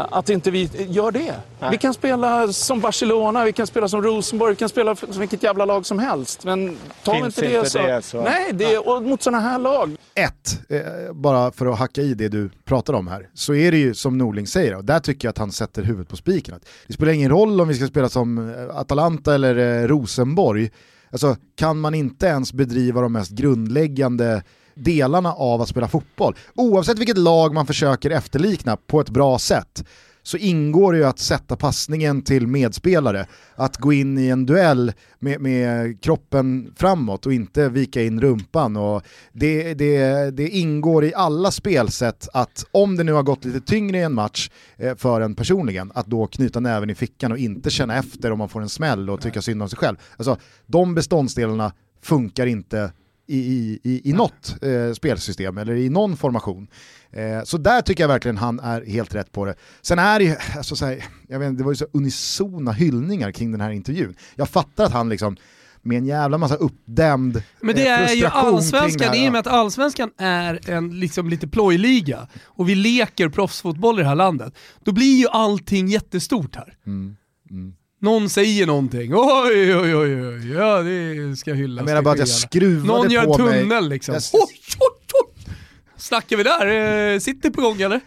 [0.09, 1.35] att inte vi gör det.
[1.59, 1.71] Nej.
[1.71, 5.43] Vi kan spela som Barcelona, vi kan spela som Rosenborg, vi kan spela som vilket
[5.43, 6.45] jävla lag som helst.
[6.45, 7.77] Men tar vi inte det, så...
[7.77, 8.21] det så...
[8.21, 9.95] Nej, det är, och mot sådana här lag.
[10.15, 13.77] Ett, eh, bara för att hacka i det du pratar om här, så är det
[13.77, 16.59] ju som Norling säger, och där tycker jag att han sätter huvudet på spiken.
[16.87, 20.71] Det spelar ingen roll om vi ska spela som eh, Atalanta eller eh, Rosenborg.
[21.11, 24.43] Alltså, kan man inte ens bedriva de mest grundläggande
[24.83, 26.35] delarna av att spela fotboll.
[26.55, 29.83] Oavsett vilket lag man försöker efterlikna på ett bra sätt
[30.23, 34.93] så ingår det ju att sätta passningen till medspelare, att gå in i en duell
[35.19, 38.77] med, med kroppen framåt och inte vika in rumpan.
[38.77, 43.61] Och det, det, det, ingår i alla spelsätt att om det nu har gått lite
[43.61, 47.37] tyngre i en match eh, för en personligen, att då knyta näven i fickan och
[47.37, 49.97] inte känna efter om man får en smäll och tycka synd om sig själv.
[50.17, 52.91] Alltså, de beståndsdelarna funkar inte
[53.35, 56.67] i, i, i något eh, spelsystem eller i någon formation.
[57.11, 59.55] Eh, så där tycker jag verkligen han är helt rätt på det.
[59.81, 63.31] Sen är det ju, alltså, så här, jag vet, det var ju så unisona hyllningar
[63.31, 64.15] kring den här intervjun.
[64.35, 65.37] Jag fattar att han liksom
[65.81, 69.47] med en jävla massa uppdämd Men det eh, är ju allsvenskan, i och med att
[69.47, 74.91] allsvenskan är en liksom lite plojliga och vi leker proffsfotboll i det här landet, då
[74.91, 76.77] blir ju allting jättestort här.
[76.85, 77.15] Mm.
[77.49, 77.73] Mm.
[78.03, 80.51] Någon säger någonting, oj oj oj, oj.
[80.51, 81.81] ja det ska hyllas.
[81.81, 82.97] Jag menar bara att jag skruvade på mig.
[82.97, 83.89] Någon gör en tunnel mig.
[83.89, 84.13] liksom.
[84.13, 84.23] Jag...
[84.33, 85.55] Oj, oj, oj.
[85.97, 87.13] Snackar vi där?
[87.13, 88.01] Eh, sitter på gång eller?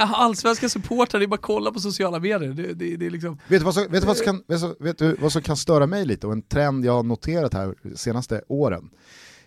[0.14, 2.52] Allsvenska supportrar, det är bara att kolla på sociala medier.
[2.52, 3.38] Det, det, det är liksom...
[3.48, 4.42] vet, du vad som, vet, du vad som kan,
[4.78, 7.74] vet du vad som kan störa mig lite och en trend jag har noterat här
[7.82, 8.90] de senaste åren?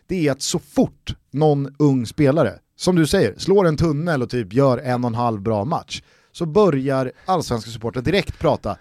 [0.07, 4.29] Det är att så fort någon ung spelare, som du säger, slår en tunnel och
[4.29, 6.01] typ gör en och en halv bra match,
[6.37, 8.77] så börjar allsvenska supportrar direkt prata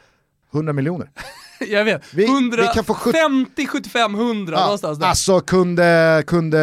[0.55, 1.11] 100 miljoner.
[1.69, 5.07] Jag vet, vi, 100, vi kan få 50, 75, 100 ja, någonstans där.
[5.07, 6.59] Alltså kunde, kunde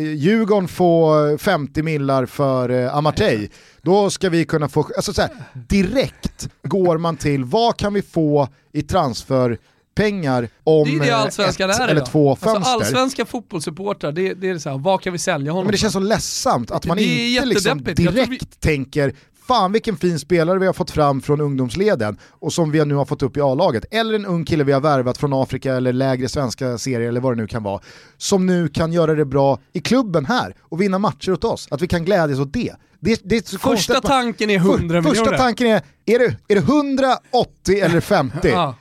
[0.00, 3.48] Djurgården få 50 millar för eh, Amartey,
[3.82, 8.02] då ska vi kunna få, alltså så här, direkt går man till vad kan vi
[8.02, 9.58] få i transfer
[9.94, 12.70] pengar om det är det ett är eller två alltså, fönster.
[12.70, 15.78] Alltså allsvenska fotbollssupportrar, det, det är så här, vad kan vi sälja honom Men det
[15.78, 18.38] känns så ledsamt att man inte liksom direkt vi...
[18.38, 19.14] tänker
[19.48, 23.04] fan vilken fin spelare vi har fått fram från ungdomsleden och som vi nu har
[23.04, 23.84] fått upp i A-laget.
[23.90, 27.32] Eller en ung kille vi har värvat från Afrika eller lägre svenska serier eller vad
[27.32, 27.80] det nu kan vara.
[28.16, 31.68] Som nu kan göra det bra i klubben här och vinna matcher åt oss.
[31.70, 32.74] Att vi kan glädjas åt det.
[33.00, 35.02] det, det första tanken är 100 miljoner.
[35.02, 38.38] Första tanken är, är det, är det 180 eller 50?
[38.48, 38.74] ja.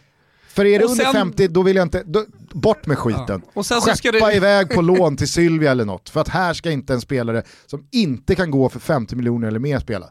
[0.48, 3.42] För är det och under sen, 50 då vill jag inte, då, bort med skiten.
[3.46, 3.52] Ja.
[3.54, 4.36] Och sen Skeppa det...
[4.36, 6.10] iväg på lån till Sylvia eller något.
[6.10, 9.60] För att här ska inte en spelare som inte kan gå för 50 miljoner eller
[9.60, 10.10] mer spela.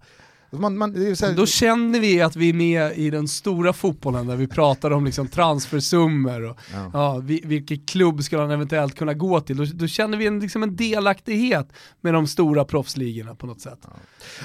[0.60, 1.36] Man, man, här...
[1.36, 5.04] Då känner vi att vi är med i den stora fotbollen där vi pratar om
[5.04, 6.90] liksom transfersummor och ja.
[6.92, 9.56] Ja, vilken klubb ska han eventuellt kunna gå till.
[9.56, 11.68] Då, då känner vi en, liksom en delaktighet
[12.00, 13.78] med de stora proffsligorna på något sätt.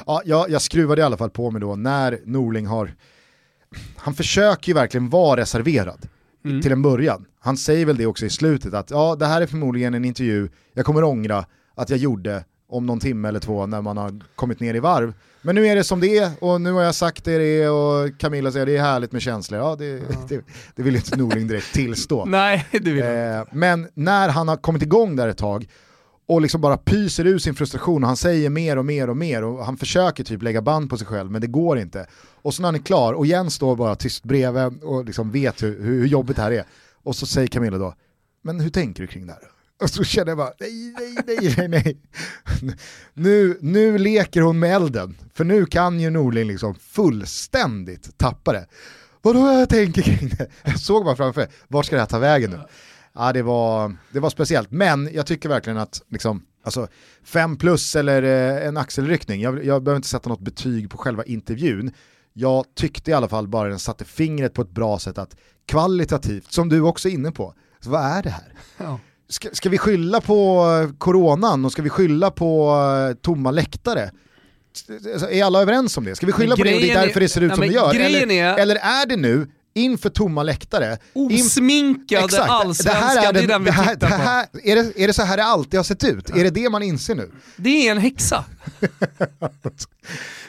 [0.05, 2.93] Ja, ja jag skruvade i alla fall på mig då när Norling har
[3.95, 6.07] han försöker ju verkligen vara reserverad
[6.45, 6.61] mm.
[6.61, 7.25] till en början.
[7.39, 10.49] Han säger väl det också i slutet att ja, det här är förmodligen en intervju
[10.73, 11.45] jag kommer ångra
[11.75, 15.13] att jag gjorde om någon timme eller två när man har kommit ner i varv.
[15.41, 18.19] Men nu är det som det är och nu har jag sagt det, det och
[18.19, 19.59] Camilla säger det är härligt med känslor.
[19.59, 19.99] Ja, det, ja.
[20.29, 20.41] det,
[20.75, 22.25] det vill inte Norling direkt tillstå.
[22.27, 25.67] Nej, det vill eh, Men när han har kommit igång där ett tag
[26.27, 29.43] och liksom bara pyser ur sin frustration och han säger mer och mer och mer
[29.43, 32.07] och han försöker typ lägga band på sig själv men det går inte.
[32.41, 35.63] Och så när han är klar och Jens står bara tyst bredvid och liksom vet
[35.63, 36.63] hur, hur jobbigt det här är.
[37.03, 37.93] Och så säger Camilla då,
[38.43, 39.41] men hur tänker du kring det här?
[39.81, 41.97] Och så känner jag bara, nej, nej, nej, nej, nej.
[43.13, 48.67] Nu, nu leker hon med elden, för nu kan ju Norling liksom fullständigt tappa det.
[49.21, 50.47] Vadå jag tänker kring det?
[50.63, 52.59] Jag såg bara framför mig, vart ska det här ta vägen nu?
[53.13, 56.87] Ja, det var, det var speciellt, men jag tycker verkligen att liksom, alltså,
[57.23, 61.23] fem plus eller eh, en axelryckning, jag, jag behöver inte sätta något betyg på själva
[61.23, 61.91] intervjun,
[62.33, 66.51] jag tyckte i alla fall bara den satte fingret på ett bra sätt att kvalitativt,
[66.51, 68.53] som du också är inne på, så vad är det här?
[68.77, 68.99] Ja.
[69.31, 70.65] Ska, ska, vi skylla på
[70.97, 72.75] coronan och ska vi skylla på
[73.09, 74.11] uh, tomma läktare?
[75.13, 76.15] Alltså, är alla överens om det?
[76.15, 77.95] Ska vi skylla på det och det är därför det ser ut som det gör?
[77.95, 78.57] Eller är...
[78.57, 80.97] eller är det nu inför tomma läktare.
[81.13, 82.49] Osminkade Exakt.
[82.49, 84.59] allsvenskan, det, är den vi tittar det här, på.
[84.63, 86.29] Är det, är det så här det alltid har sett ut?
[86.29, 86.37] Ja.
[86.37, 87.31] Är det det man inser nu?
[87.55, 88.45] Det är en häxa.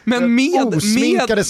[0.05, 1.47] men med, med, med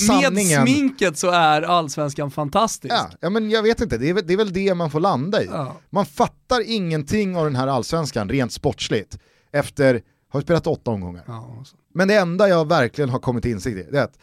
[0.62, 2.94] sminket så är allsvenskan fantastisk.
[2.94, 5.42] Ja, ja men jag vet inte, det är, det är väl det man får landa
[5.42, 5.46] i.
[5.46, 5.76] Ja.
[5.90, 9.18] Man fattar ingenting av den här allsvenskan rent sportsligt
[9.52, 11.24] efter, har vi spelat åtta omgångar.
[11.94, 14.18] Men det enda jag verkligen har kommit till insikt i, det är att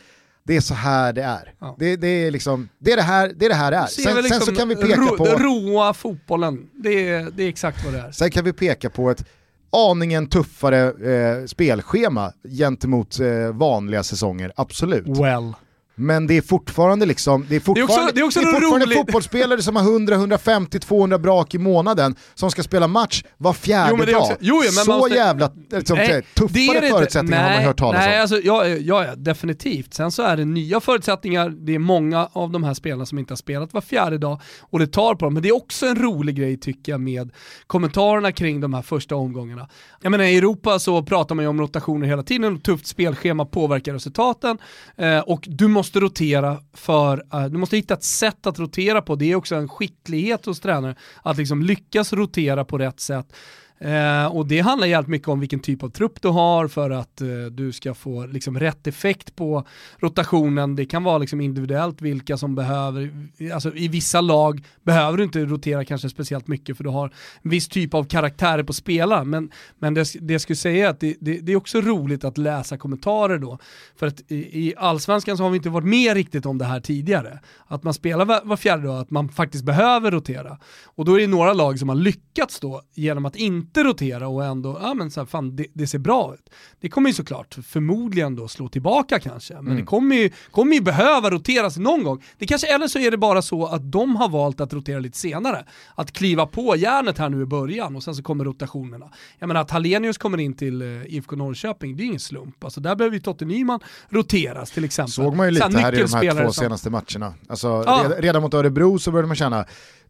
[0.50, 1.54] det är så här det är.
[1.60, 1.76] Ja.
[1.80, 3.86] Det, det, är liksom, det, är det, här, det är det här det är.
[3.86, 5.26] Sen, liksom sen, så kan vi peka ro, på...
[5.26, 8.12] Roa fotbollen, det är, det är exakt vad det är.
[8.12, 9.26] Sen kan vi peka på ett
[9.72, 15.08] aningen tuffare eh, spelschema gentemot eh, vanliga säsonger, absolut.
[15.08, 15.54] Well.
[16.00, 18.58] Men det är fortfarande liksom, det är fortfarande, det är också, det är också det
[18.58, 23.24] är fortfarande fotbollsspelare som har 100, 150, 200 brak i månaden som ska spela match
[23.38, 24.22] var fjärde jo, dag.
[24.22, 27.78] Också, jo, ja, Så måste, jävla liksom, nej, tuffare det förutsättningar nej, har man hört
[27.78, 28.22] talas nej, om.
[28.22, 29.94] Alltså, ja, ja, definitivt.
[29.94, 33.32] Sen så är det nya förutsättningar, det är många av de här spelarna som inte
[33.32, 35.34] har spelat var fjärde dag och det tar på dem.
[35.34, 37.32] Men det är också en rolig grej tycker jag med
[37.68, 39.70] kommentarerna kring de här första omgångarna.
[40.02, 43.94] Jag menar i Europa så pratar man ju om rotationer hela tiden tufft spelschema påverkar
[43.94, 44.58] resultaten
[44.98, 49.02] eh, och du måste måste rotera för, eh, du måste hitta ett sätt att rotera
[49.02, 49.16] på.
[49.16, 53.34] Det är också en skicklighet hos tränare att liksom lyckas rotera på rätt sätt.
[53.82, 57.22] Eh, och det handlar jävligt mycket om vilken typ av trupp du har för att
[57.22, 59.64] eh, du ska få liksom, rätt effekt på
[59.98, 60.76] rotationen.
[60.76, 63.12] Det kan vara liksom, individuellt vilka som behöver,
[63.54, 67.12] alltså i vissa lag behöver du inte rotera kanske speciellt mycket för du har
[67.42, 69.24] en viss typ av karaktärer på spelare.
[69.24, 72.24] Men, men det, det jag skulle säga är att det, det, det, är också roligt
[72.24, 73.58] att läsa kommentarer då.
[73.96, 76.80] För att i, i allsvenskan så har vi inte varit med riktigt om det här
[76.80, 77.40] tidigare.
[77.68, 80.58] Att man spelar var, var fjärde dag, att man faktiskt behöver rotera.
[80.84, 84.28] Och då är det några lag som har lyckats då genom att inte inte rotera
[84.28, 86.50] och ändå, ja men så här, fan det, det, ser bra ut.
[86.80, 89.78] Det kommer ju såklart förmodligen då slå tillbaka kanske, men mm.
[89.78, 92.24] det kommer ju, kommer ju behöva roteras någon gång.
[92.38, 95.18] Det kanske, eller så är det bara så att de har valt att rotera lite
[95.18, 95.66] senare.
[95.96, 99.10] Att kliva på järnet här nu i början och sen så kommer rotationerna.
[99.40, 102.64] Jag menar att Hallenius kommer in till uh, IFK Norrköping, det är ingen slump.
[102.64, 103.80] Alltså där behöver ju Totte Nyman
[104.10, 105.12] roteras till exempel.
[105.12, 107.34] Såg man ju lite här, här i de här två senaste matcherna.
[107.48, 108.12] Alltså, ja.
[108.18, 109.66] redan mot Örebro så började man känna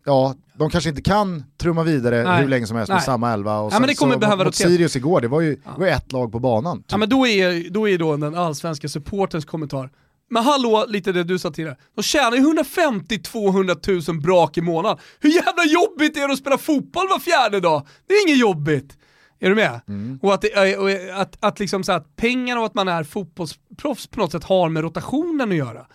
[0.05, 2.41] ja, de kanske inte kan trumma vidare Nej.
[2.41, 3.05] hur länge som helst med Nej.
[3.05, 3.48] samma elva.
[3.57, 5.71] Och ja, men det kommer så, behöva mot Sirius igår, det var ju ja.
[5.73, 6.77] det var ett lag på banan.
[6.77, 6.91] Typ.
[6.91, 9.89] Ja, men då är, då är då den allsvenska supportens kommentar,
[10.29, 11.77] men hallå, lite det du sa tidigare.
[11.95, 14.97] De tjänar ju 150-200 000 brak i månaden.
[15.19, 17.87] Hur jävla jobbigt är det att spela fotboll var fjärde dag?
[18.07, 18.97] Det är inget jobbigt.
[19.39, 19.81] Är du med?
[19.87, 20.19] Mm.
[20.21, 20.43] Och, att,
[20.77, 24.43] och att, att, liksom så att pengar och att man är fotbollsproffs på något sätt
[24.43, 25.85] har med rotationen att göra.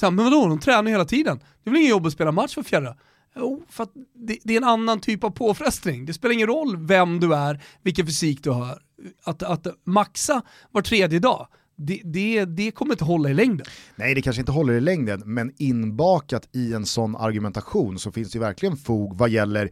[0.00, 1.38] Så, men vadå, de tränar hela tiden.
[1.38, 2.96] Det är väl inget jobb att spela match för fjärde?
[3.36, 6.06] Jo, för att det, det, är en annan typ av påfrestning.
[6.06, 8.78] Det spelar ingen roll vem du är, vilken fysik du har.
[9.24, 13.66] Att, att maxa var tredje dag, det, det, det kommer inte hålla i längden.
[13.96, 18.32] Nej, det kanske inte håller i längden, men inbakat i en sån argumentation så finns
[18.32, 19.70] det ju verkligen fog vad gäller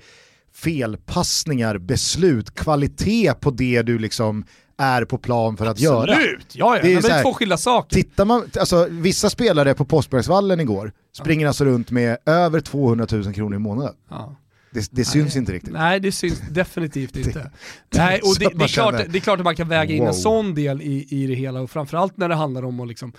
[0.55, 4.45] felpassningar, beslut, kvalitet på det du liksom
[4.77, 6.13] är på plan för att göra.
[6.13, 6.83] Absolut, ja, ja.
[6.83, 7.97] det är, det är två skilda saker.
[7.97, 13.35] Tittar man, alltså, vissa spelare på Påskbergsvallen igår springer alltså runt med över 200 000
[13.35, 13.95] kronor i månaden.
[14.09, 14.37] Ja.
[14.73, 15.73] Det, det syns inte riktigt.
[15.73, 17.51] Nej, det syns definitivt inte.
[17.95, 20.09] Nej, och det, det, är klart, det är klart att man kan väga in wow.
[20.09, 23.13] en sån del i, i det hela, och framförallt när det handlar om att liksom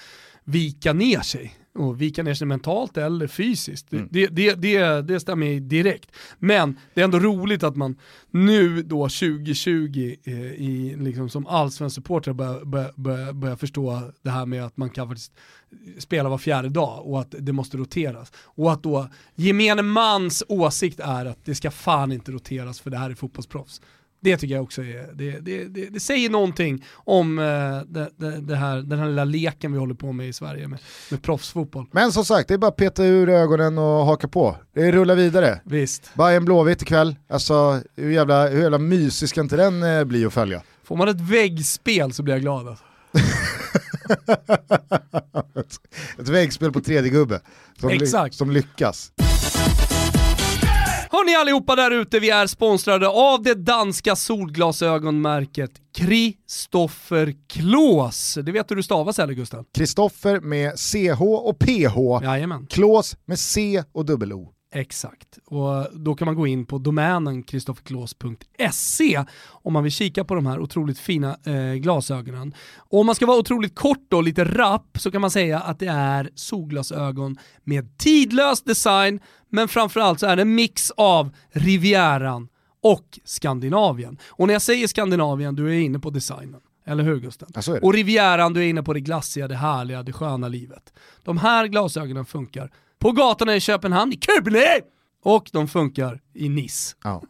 [0.43, 3.93] vika ner sig och vika ner sig mentalt eller fysiskt.
[3.93, 4.07] Mm.
[4.11, 6.11] Det, det, det, det stämmer direkt.
[6.39, 7.97] Men det är ändå roligt att man
[8.31, 14.29] nu då 2020 eh, i, liksom som allsvensk supporter börjar, börjar, börjar, börjar förstå det
[14.29, 15.33] här med att man kan faktiskt
[15.97, 18.31] spela var fjärde dag och att det måste roteras.
[18.35, 22.97] Och att då gemene mans åsikt är att det ska fan inte roteras för det
[22.97, 23.81] här är fotbollsproffs.
[24.23, 27.45] Det tycker jag också är, det, det, det, det säger någonting om eh,
[28.55, 30.79] här, den här lilla leken vi håller på med i Sverige med,
[31.11, 31.85] med proffsfotboll.
[31.91, 34.55] Men som sagt, det är bara att peta ur ögonen och haka på.
[34.73, 35.61] Det rullar vidare.
[35.63, 36.11] Visst.
[36.15, 40.33] Bayern Blåvitt ikväll, alltså hur jävla, hur jävla mysig ska inte den eh, bli att
[40.33, 40.61] följa?
[40.83, 42.85] Får man ett väggspel så blir jag glad alltså.
[46.19, 47.39] ett, väggspel på tredje gubbe
[47.79, 48.35] som, Exakt.
[48.35, 49.11] som lyckas.
[51.13, 58.37] Hörni allihopa där ute, vi är sponsrade av det danska solglasögonmärket Kristoffer Klås.
[58.43, 59.65] Det vet du hur det stavas eller Gustav?
[59.73, 62.23] Kristoffer med CH och PH.
[62.23, 62.67] Jajamän.
[62.67, 64.49] Klås med C och dubbel O.
[64.73, 70.35] Exakt, och då kan man gå in på domänen kristofferklås.se om man vill kika på
[70.35, 72.53] de här otroligt fina eh, glasögonen.
[72.77, 75.79] Och om man ska vara otroligt kort och lite rapp så kan man säga att
[75.79, 82.47] det är solglasögon med tidlös design, men framförallt så är det en mix av Rivieran
[82.81, 84.17] och Skandinavien.
[84.27, 86.61] Och när jag säger Skandinavien, du är inne på designen.
[86.85, 87.49] Eller hur Gusten?
[87.53, 90.93] Ja, och Rivieran, du är inne på det glassiga, det härliga, det sköna livet.
[91.23, 94.81] De här glasögonen funkar på gatorna i Köpenhamn, i Köpenhamn!
[95.23, 96.95] Och de funkar i Nice.
[97.03, 97.23] Ja.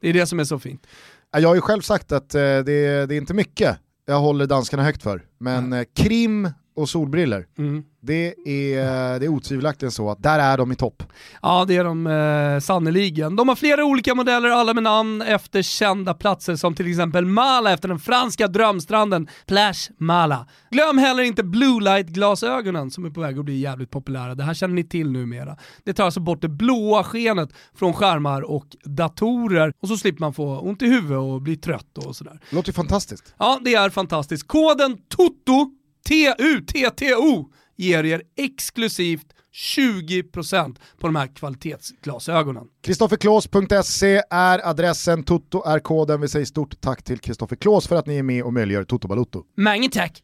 [0.00, 0.86] Det är det som är så fint.
[1.32, 2.62] Jag har ju själv sagt att eh, det,
[3.06, 5.86] det, är inte mycket jag håller danskarna högt för, men mm.
[5.96, 7.46] krim och solbriller.
[7.58, 7.84] Mm.
[8.00, 11.02] Det, är, det är otvivelaktigt så att där är de i topp.
[11.42, 13.36] Ja det är de eh, sannoliken.
[13.36, 17.72] De har flera olika modeller, alla med namn efter kända platser som till exempel Mala
[17.72, 20.46] efter den franska drömstranden Plage Mala.
[20.70, 24.34] Glöm heller inte blue light-glasögonen som är på väg att bli jävligt populära.
[24.34, 25.56] Det här känner ni till numera.
[25.84, 30.34] Det tar alltså bort det blåa skenet från skärmar och datorer och så slipper man
[30.34, 32.40] få ont i huvudet och bli trött och sådär.
[32.50, 33.34] Låter ju fantastiskt.
[33.38, 34.48] Ja, det är fantastiskt.
[34.48, 35.70] Koden TOTO
[36.08, 42.64] TUTTO ger er exklusivt 20% på de här kvalitetsglasögonen.
[42.82, 46.20] Kristofferklås.se är adressen, Toto är koden.
[46.20, 49.08] Vi säger stort tack till Kristoffer Klås för att ni är med och möjliggör Toto
[49.08, 49.42] Balotto.
[49.56, 50.22] Mange tack!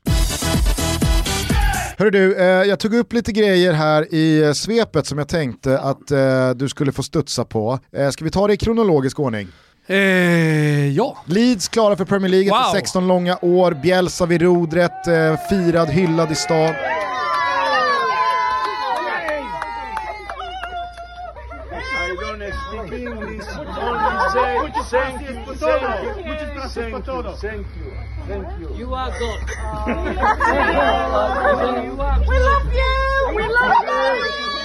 [2.00, 5.78] Hörru du, eh, jag tog upp lite grejer här i eh, svepet som jag tänkte
[5.78, 7.78] att eh, du skulle få studsa på.
[8.12, 9.48] Ska vi ta det i kronologisk ordning?
[9.90, 11.16] Eh, ja.
[11.24, 12.61] Leeds klara för Premier League wow.
[12.61, 16.74] efter 16 långa år, Bielsa vid rodret, eh, firad, hyllad i stan.
[28.79, 29.40] You are God.
[32.29, 33.37] We love you!
[33.37, 34.60] We love you!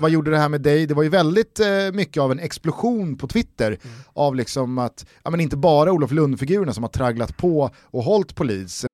[0.00, 0.86] Vad gjorde det här med dig?
[0.86, 3.96] Det var ju väldigt eh, mycket av en explosion på Twitter mm.
[4.12, 8.40] av liksom att, ja men inte bara Olof Lund-figurerna som har tragglat på och hållit
[8.44, 8.86] Leeds.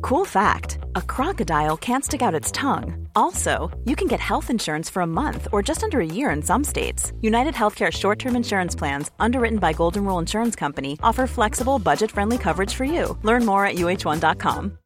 [0.00, 3.08] Cool fact, a crocodile can't stick out its tongue.
[3.14, 6.42] Also, you can get health insurance for a month or just under a year in
[6.42, 7.12] some states.
[7.20, 12.10] United Healthcare short term insurance plans, underwritten by Golden Rule Insurance Company, offer flexible, budget
[12.10, 13.16] friendly coverage for you.
[13.22, 14.81] Learn more at uh1.com.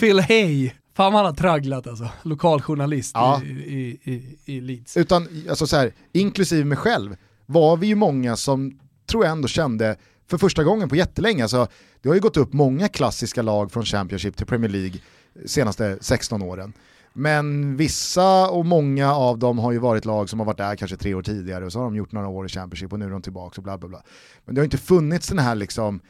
[0.00, 3.42] Phil Hay Fan han har tragglat alltså, lokaljournalist ja.
[3.44, 4.96] i, i, i, i Leeds.
[4.96, 7.16] Utan, alltså så här, inklusive mig själv,
[7.46, 9.96] var vi ju många som tror jag ändå kände
[10.30, 11.68] för första gången på jättelänge, alltså,
[12.02, 15.00] det har ju gått upp många klassiska lag från Championship till Premier League
[15.46, 16.72] senaste 16 åren.
[17.12, 20.96] Men vissa och många av dem har ju varit lag som har varit där kanske
[20.96, 23.10] tre år tidigare och så har de gjort några år i Championship och nu är
[23.10, 24.02] de tillbaka och bla bla bla.
[24.44, 26.00] Men det har inte funnits den här liksom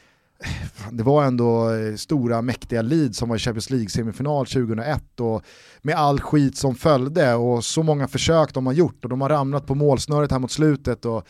[0.90, 5.42] det var ändå eh, stora mäktiga Leeds som var i Champions League-semifinal 2001 och
[5.82, 9.28] med all skit som följde och så många försök de har gjort och de har
[9.28, 11.26] ramlat på målsnöret här mot slutet och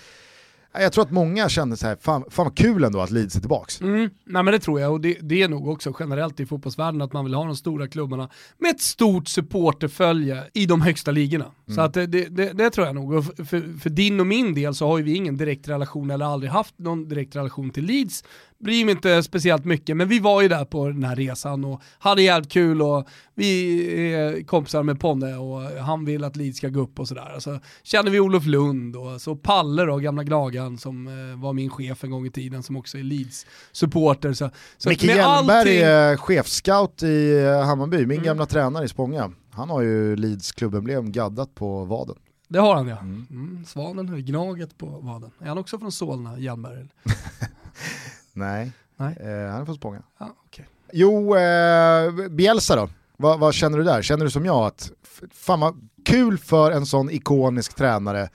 [0.80, 3.40] Jag tror att många kände så här, fan, fan vad kul ändå att Leeds är
[3.40, 3.80] tillbaks.
[3.80, 7.02] Mm, nej men det tror jag och det, det, är nog också generellt i fotbollsvärlden
[7.02, 11.44] att man vill ha de stora klubbarna med ett stort supporterfölje i de högsta ligorna.
[11.44, 11.74] Mm.
[11.74, 13.12] Så att det, det, det, tror jag nog.
[13.12, 16.24] Och för, för, din och min del så har ju vi ingen direkt relation eller
[16.24, 18.24] aldrig haft någon direkt relation till Leeds
[18.58, 21.82] bryr mig inte speciellt mycket, men vi var ju där på den här resan och
[21.98, 26.68] hade jävligt kul och vi är kompisar med Ponne och han vill att Leeds ska
[26.68, 27.36] gå upp och sådär.
[27.38, 31.70] Så känner vi Olof Lund och så Palle då, gamla Gnagan som eh, var min
[31.70, 34.32] chef en gång i tiden som också är Leeds-supporter.
[34.32, 35.80] Så, så Micke Hjelmberg allting...
[35.82, 38.24] är chefscout i eh, Hammarby, min mm.
[38.24, 39.32] gamla tränare i Spånga.
[39.50, 42.16] Han har ju Leeds klubbemblem gaddat på vaden.
[42.48, 42.98] Det har han ja.
[42.98, 43.26] Mm.
[43.30, 45.30] Mm, svanen, Gnaget på vaden.
[45.40, 46.88] Är han också från Solna, Hjelmberg?
[48.36, 49.16] Nej, Nej.
[49.20, 50.02] Eh, han är från Spånga.
[50.18, 50.64] Ah, okay.
[50.92, 52.88] Jo, eh, Bielsa då?
[53.16, 54.02] Va, vad känner du där?
[54.02, 54.90] Känner du som jag att,
[55.32, 58.28] fan vad kul för en sån ikonisk tränare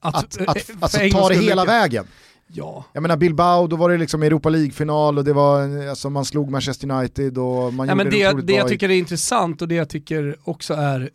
[0.00, 1.74] att, att, att, att alltså, ta det hela mycket.
[1.74, 2.06] vägen?
[2.46, 2.84] Ja.
[2.92, 6.50] Jag menar Bilbao, då var det liksom Europa League-final och det var, alltså man slog
[6.50, 9.68] Manchester United och man ja, gjorde men det, det, det jag tycker är intressant och
[9.68, 11.10] det jag tycker också är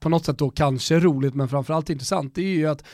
[0.00, 2.84] på något sätt då kanske roligt men framförallt intressant, det är ju att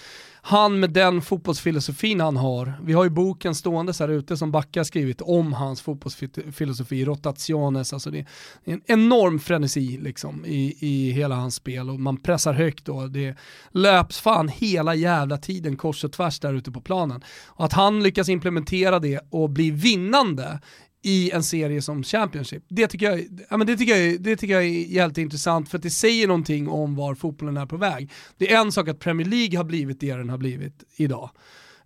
[0.43, 4.85] han med den fotbollsfilosofin han har, vi har ju boken stående här ute som Backa
[4.85, 8.27] skrivit om hans fotbollsfilosofi, rotationes, alltså det är
[8.65, 13.37] en enorm frenesi liksom i, i hela hans spel och man pressar högt och det
[13.71, 17.25] löps fan hela jävla tiden kors och tvärs där ute på planen.
[17.47, 20.61] Och att han lyckas implementera det och bli vinnande
[21.03, 22.65] i en serie som Championship.
[22.69, 25.83] Det tycker jag, ja, men det tycker jag, det tycker jag är jätteintressant för att
[25.83, 28.11] det säger någonting om var fotbollen är på väg.
[28.39, 31.31] Det är en sak att Premier League har blivit det den har blivit idag.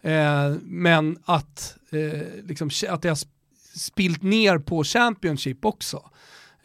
[0.00, 3.18] Eh, men att, eh, liksom, att det har
[3.74, 6.10] spilt ner på Championship också.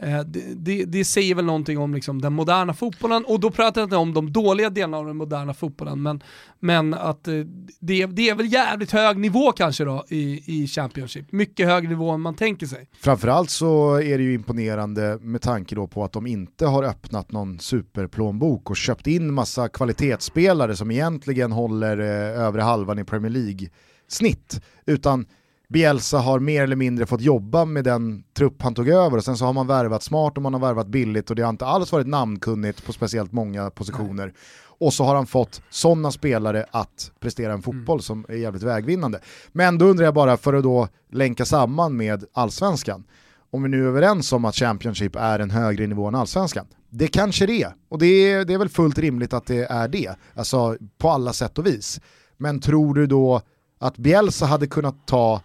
[0.03, 3.81] Eh, det, det, det, säger väl någonting om liksom den moderna fotbollen och då pratar
[3.81, 6.23] jag inte om de dåliga delarna av den moderna fotbollen men,
[6.59, 7.33] men att eh,
[7.79, 11.31] det, det är väl jävligt hög nivå kanske då i, i Championship.
[11.31, 12.89] Mycket högre nivå än man tänker sig.
[12.99, 17.31] Framförallt så är det ju imponerande med tanke då på att de inte har öppnat
[17.31, 23.31] någon superplånbok och köpt in massa kvalitetsspelare som egentligen håller eh, övre halvan i Premier
[23.31, 23.69] League
[24.07, 25.25] snitt utan
[25.73, 29.37] Bielsa har mer eller mindre fått jobba med den trupp han tog över och sen
[29.37, 31.91] så har man värvat smart och man har värvat billigt och det har inte alls
[31.91, 34.25] varit namnkunnigt på speciellt många positioner.
[34.25, 34.35] Nej.
[34.61, 38.01] Och så har han fått sådana spelare att prestera en fotboll mm.
[38.01, 39.19] som är jävligt vägvinnande.
[39.51, 43.03] Men då undrar jag bara för att då länka samman med allsvenskan,
[43.51, 47.07] om vi nu är överens om att Championship är en högre nivå än allsvenskan, det
[47.07, 50.15] kanske det är, och det är, det är väl fullt rimligt att det är det,
[50.35, 52.01] alltså på alla sätt och vis.
[52.37, 53.41] Men tror du då
[53.79, 55.41] att Bielsa hade kunnat ta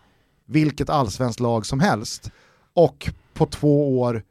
[0.47, 2.31] vilket allsvenskt lag som helst
[2.75, 4.23] och på två år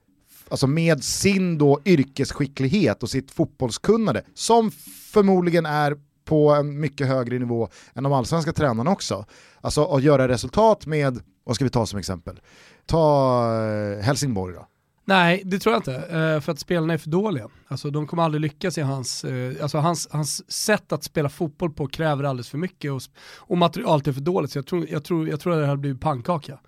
[0.49, 4.72] alltså med sin då yrkesskicklighet och sitt fotbollskunnande som
[5.11, 9.26] förmodligen är på en mycket högre nivå än de allsvenska tränarna också.
[9.61, 12.39] Alltså att göra resultat med, vad ska vi ta som exempel?
[12.86, 14.68] Ta eh, Helsingborg då.
[15.06, 15.95] Nej, det tror jag inte.
[15.95, 17.49] Eh, för att spelarna är för dåliga.
[17.68, 21.74] Alltså, de kommer aldrig lyckas i hans, eh, alltså, hans, hans sätt att spela fotboll
[21.74, 23.01] på kräver alldeles för mycket och,
[23.38, 24.51] och materialet är för dåligt.
[24.51, 26.60] Så jag tror, jag tror, jag tror att det här blir pannkaka.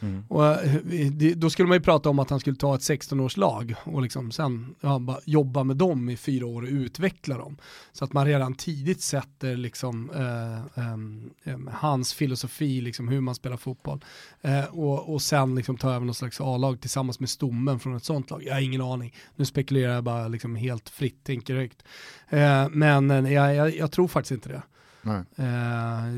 [0.00, 0.24] Mm.
[0.28, 4.02] Och, eh, då skulle man ju prata om att han skulle ta ett 16-årslag och
[4.02, 7.56] liksom sen ja, jobba med dem i fyra år och utveckla dem.
[7.92, 13.56] Så att man redan tidigt sätter liksom, eh, eh, hans filosofi, liksom, hur man spelar
[13.56, 14.04] fotboll.
[14.40, 18.04] Eh, och, och sen liksom ta över något slags A-lag tillsammans med stommen från ett
[18.04, 18.42] sånt lag.
[18.44, 19.14] Jag har ingen aning.
[19.36, 21.82] Nu spekulerar jag bara liksom helt fritt, tänker högt.
[22.28, 24.62] Eh, men eh, jag, jag, jag, tror faktiskt inte det.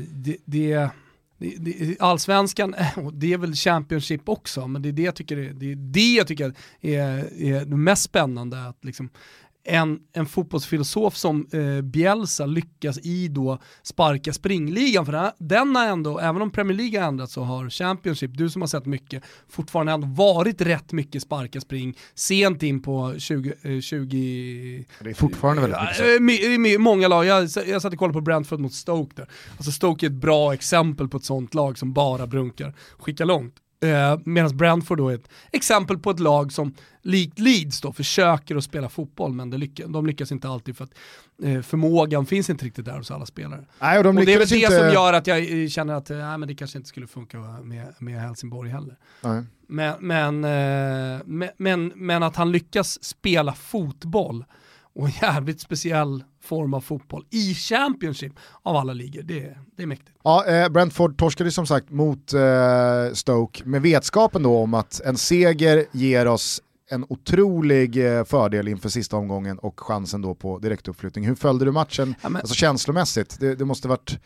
[0.07, 0.89] det, det
[1.99, 5.53] allsvenskan, eh, oh, det är väl Championship också, men det är det jag tycker är,
[5.53, 8.67] det är, det jag tycker är, är det mest spännande.
[8.67, 9.09] Att liksom,
[9.63, 16.19] en, en fotbollsfilosof som eh, Bielsa lyckas i då sparka springligan, för den har ändå,
[16.19, 19.91] även om Premier League har ändrats så har Championship, du som har sett mycket, fortfarande
[19.91, 23.53] ändå varit rätt mycket sparka spring sent in på 20...
[23.61, 26.75] Eh, 20 det är fortfarande väldigt mycket.
[26.75, 29.27] Eh, många lag, jag, jag satt och kollade på Brentford mot Stoke där.
[29.57, 33.55] Alltså Stoke är ett bra exempel på ett sånt lag som bara brunkar skicka långt.
[33.81, 38.55] Eh, Medan Brentford då är ett exempel på ett lag som likt Leeds då försöker
[38.55, 40.91] att spela fotboll men lyckas, de lyckas inte alltid för att
[41.43, 43.65] eh, förmågan finns inte riktigt där hos alla spelare.
[43.79, 44.77] Nej, och, de och det är väl det inte...
[44.77, 48.21] som gör att jag känner att eh, men det kanske inte skulle funka med, med
[48.21, 48.97] Helsingborg heller.
[49.21, 49.43] Nej.
[49.67, 54.45] Men, men, eh, men, men, men att han lyckas spela fotboll
[54.93, 58.33] och en jävligt speciell form av fotboll i Championship
[58.63, 59.21] av alla ligor.
[59.21, 60.17] Det, det är mäktigt.
[60.23, 65.17] Ja, eh, Brentford torskade som sagt mot eh, Stoke med vetskapen då om att en
[65.17, 71.25] seger ger oss en otrolig eh, fördel inför sista omgången och chansen då på direktuppflyttning.
[71.25, 72.41] Hur följde du matchen, ja, men...
[72.41, 73.39] alltså känslomässigt?
[73.39, 74.19] Det, det måste varit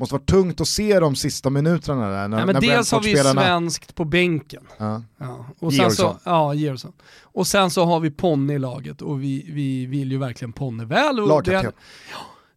[0.00, 2.28] Måste vara tungt att se de sista minuterna där.
[2.28, 4.62] När, ja, men när dels har vi svenskt på bänken.
[4.78, 5.02] Ja.
[5.18, 5.46] Ja.
[5.58, 5.90] Och Georgsson.
[6.12, 6.92] Sen så, ja, Georgsson.
[7.22, 10.84] Och sen så har vi Ponne i laget och vi, vi vill ju verkligen Ponne
[10.84, 11.20] väl.
[11.20, 11.64] Och Lagkapten.
[11.64, 11.72] det-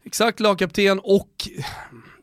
[0.06, 1.48] Exakt, lagkapten och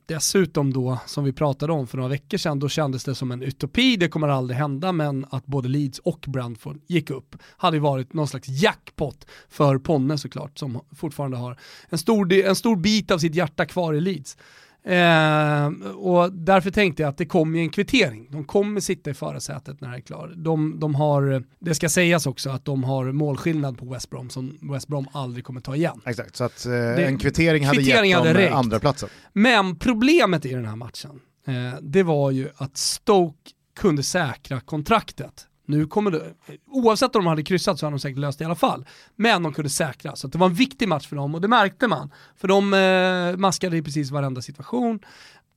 [0.06, 3.42] dessutom då, som vi pratade om för några veckor sedan, då kändes det som en
[3.42, 7.80] utopi, det kommer aldrig hända, men att både Leeds och Brentford gick upp hade ju
[7.80, 11.56] varit någon slags jackpot för Ponne såklart, som fortfarande har
[11.88, 14.36] en stor, en stor bit av sitt hjärta kvar i Leeds.
[14.84, 18.28] Eh, och därför tänkte jag att det kommer en kvittering.
[18.30, 20.30] De kommer sitta i förarsätet när det är klart.
[20.36, 24.58] De, de har, det ska sägas också att de har målskillnad på West Brom som
[24.72, 26.00] West Brom aldrig kommer ta igen.
[26.06, 26.72] Exakt, så att eh,
[27.06, 28.54] en kvittering hade kvittering gett hade dem räckt.
[28.54, 29.08] andra platsen.
[29.32, 33.50] Men problemet i den här matchen, eh, det var ju att Stoke
[33.80, 35.46] kunde säkra kontraktet.
[35.70, 36.34] Nu kommer det,
[36.66, 38.86] oavsett om de hade kryssat så hade de säkert löst det i alla fall.
[39.16, 41.88] Men de kunde säkra, så det var en viktig match för dem och det märkte
[41.88, 42.10] man.
[42.36, 45.00] För de eh, maskade i precis varenda situation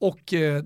[0.03, 0.64] och eh,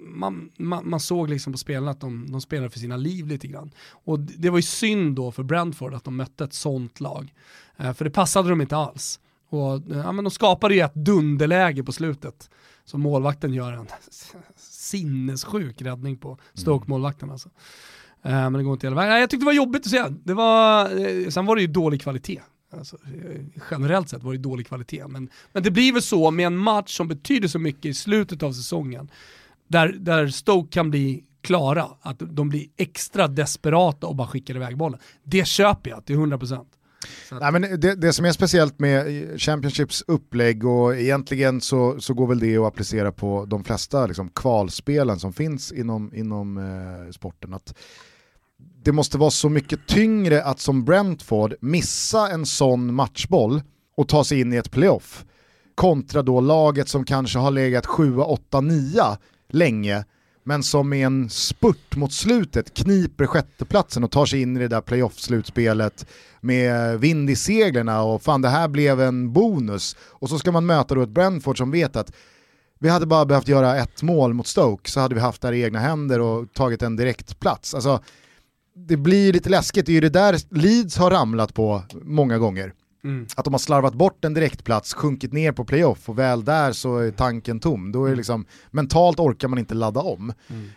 [0.00, 3.46] man, man, man såg liksom på spelarna att de, de spelade för sina liv lite
[3.46, 3.70] grann.
[3.90, 7.34] Och det var ju synd då för Brentford att de mötte ett sånt lag.
[7.76, 9.20] Eh, för det passade dem inte alls.
[9.48, 12.50] Och, eh, ja, men de skapade ju ett dunderläge på slutet.
[12.84, 13.86] Så målvakten gör en
[14.56, 17.50] sinnessjuk räddning på Stoke-målvakten alltså.
[18.22, 19.10] Eh, men det går inte hela vägen.
[19.10, 20.04] Nej, jag tyckte det var jobbigt att se.
[20.24, 22.40] Det var, eh, sen var det ju dålig kvalitet.
[22.72, 23.40] Alltså, eh,
[23.70, 25.06] generellt sett var det dålig kvalitet.
[25.08, 28.42] Men, men det blir väl så med en match som betyder så mycket i slutet
[28.42, 29.10] av säsongen,
[29.68, 34.76] där, där Stoke kan bli klara, att de blir extra desperata och bara skickar iväg
[34.76, 35.00] bollen.
[35.22, 36.64] Det köper jag till 100%.
[37.40, 39.06] Nej, men det, det som är speciellt med
[39.40, 44.28] Championships upplägg och egentligen så, så går väl det att applicera på de flesta liksom,
[44.28, 47.54] kvalspelen som finns inom, inom eh, sporten.
[47.54, 47.74] Att
[48.84, 53.62] det måste vara så mycket tyngre att som Brentford missa en sån matchboll
[53.96, 55.24] och ta sig in i ett playoff
[55.74, 59.02] kontra då laget som kanske har legat 7, 8, 9
[59.48, 60.04] länge
[60.44, 64.68] men som med en spurt mot slutet kniper sjätteplatsen och tar sig in i det
[64.68, 66.06] där playoff-slutspelet
[66.40, 69.96] med vind i seglerna och fan det här blev en bonus.
[70.00, 72.12] Och så ska man möta då ett Brentford som vet att
[72.78, 75.52] vi hade bara behövt göra ett mål mot Stoke så hade vi haft det här
[75.52, 77.74] i egna händer och tagit en direktplats.
[77.74, 78.00] Alltså,
[78.86, 82.72] det blir lite läskigt, det är ju det där Leeds har ramlat på många gånger.
[83.36, 86.98] Att de har slarvat bort en direktplats, sjunkit ner på playoff och väl där så
[86.98, 87.92] är tanken tom.
[87.92, 90.32] Då är det liksom, mentalt orkar man inte ladda om.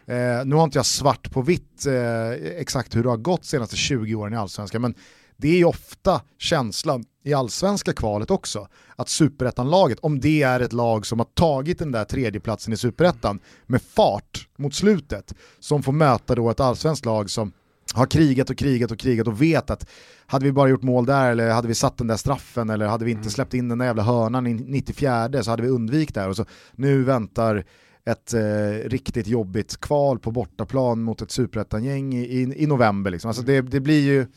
[0.05, 2.29] Eh, nu har inte jag svart på vitt eh,
[2.59, 4.95] exakt hur det har gått senaste 20 åren i allsvenskan, men
[5.37, 10.73] det är ju ofta känslan i allsvenska kvalet också, att superettanlaget, om det är ett
[10.73, 15.91] lag som har tagit den där tredjeplatsen i superettan med fart mot slutet, som får
[15.91, 17.51] möta då ett allsvenskt lag som
[17.93, 19.89] har krigat och krigat och krigat och vet att
[20.25, 23.05] hade vi bara gjort mål där eller hade vi satt den där straffen eller hade
[23.05, 26.21] vi inte släppt in den där jävla hörnan i 94 så hade vi undvikit det
[26.21, 26.29] här.
[26.29, 27.63] Och så, nu väntar
[28.05, 33.11] ett eh, riktigt jobbigt kval på bortaplan mot ett superettangäng i, i, i november.
[33.11, 33.27] Liksom.
[33.27, 34.27] Alltså det, det blir ju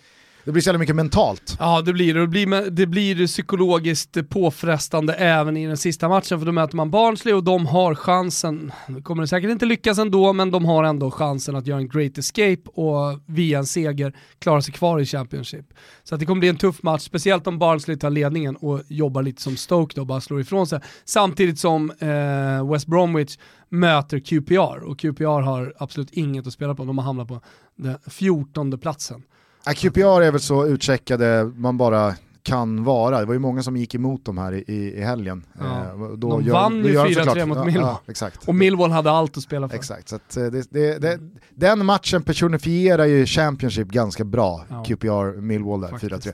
[0.44, 1.56] det blir så jävla mycket mentalt.
[1.58, 2.20] Ja det blir det.
[2.20, 6.90] Det blir, det blir psykologiskt påfrestande även i den sista matchen för då möter man
[6.90, 10.84] Barnsley och de har chansen, nu kommer det säkert inte lyckas ändå, men de har
[10.84, 15.06] ändå chansen att göra en great escape och via en seger klara sig kvar i
[15.06, 15.66] Championship.
[16.02, 19.22] Så att det kommer bli en tuff match, speciellt om Barnsley tar ledningen och jobbar
[19.22, 20.80] lite som Stoke då, bara slår ifrån sig.
[21.04, 23.38] Samtidigt som eh, West Bromwich
[23.68, 27.40] möter QPR och QPR har absolut inget att spela på, de har hamnat på
[27.76, 29.22] den 14 platsen.
[29.66, 33.20] Ja, QPR är väl så utcheckade man bara kan vara.
[33.20, 34.64] Det var ju många som gick emot dem här i,
[34.98, 35.44] i, helgen.
[35.58, 35.64] Ja.
[35.64, 37.84] Eh, då De gör- vann ju gör de 4-3 såklart- mot ja, Millwall.
[37.86, 38.48] Ja, exakt.
[38.48, 39.76] Och Millwall hade allt att spela för.
[39.76, 41.18] Exakt, så eh, det, det, det,
[41.54, 44.84] den matchen personifierar ju Championship ganska bra, Ja.
[44.84, 46.12] QPR Millwall där, Faktiskt.
[46.12, 46.32] 4-3.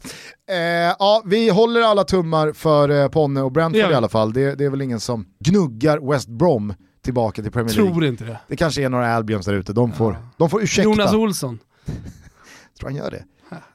[0.50, 0.56] Eh,
[0.98, 4.32] ja, vi håller alla tummar för eh, Ponne och Brentford i alla fall.
[4.32, 6.74] Det, det är väl ingen som gnuggar West Brom
[7.04, 7.92] tillbaka till Premier League.
[7.92, 8.38] Tror inte det.
[8.48, 10.18] Det kanske är några Albions där ute, de får, Ja.
[10.36, 10.90] de får ursäkta.
[10.90, 11.58] Jonas Olsson.
[12.80, 13.24] Tror han gör det?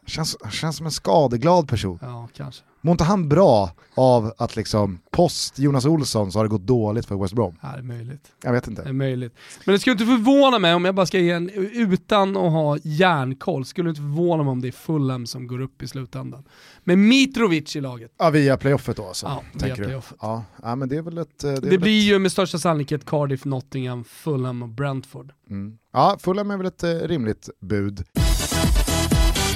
[0.06, 2.00] Känns, känns som en skadeglad person.
[2.02, 2.64] Ja, kanske.
[2.82, 7.06] Mår inte han bra av att liksom post Jonas Olsson så har det gått dåligt
[7.06, 7.56] för West Brom?
[7.62, 8.32] Ja, det är möjligt.
[8.44, 8.94] Jag vet Det är inte.
[8.94, 9.34] möjligt.
[9.66, 12.78] Men det skulle inte förvåna mig om jag bara ska ge en, utan att ha
[12.84, 16.44] järnkoll, skulle inte förvåna mig om det är Fulham som går upp i slutändan.
[16.84, 18.12] Med Mitrovic i laget.
[18.18, 20.18] Ja, via playoffet då alltså, Ja, via playoffet.
[20.22, 21.44] Ja, ja, men det är väl ett...
[21.44, 25.32] eh, Det, Det, väl blir ett, ju med största sannolikhet Cardiff, Nottingham, Fulham och Brentford.
[25.50, 25.78] Mm.
[25.94, 28.04] Ja, Fulham är väl ett eh, rimligt bud.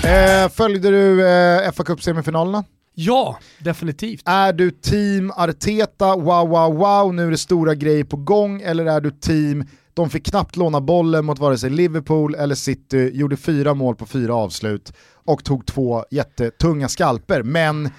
[0.04, 2.64] Eh, följde du eh, fa Cup-semifinalerna?
[2.94, 4.22] Ja, definitivt.
[4.26, 8.86] Är du team Arteta, wow wow wow, nu är det stora grejer på gång, eller
[8.86, 13.38] är du team, de fick knappt låna bollen mot vare sig Liverpool eller City, gjorde
[13.38, 14.94] fyra mål på fyra avslut
[15.26, 17.90] och tog två jättetunga skalper, men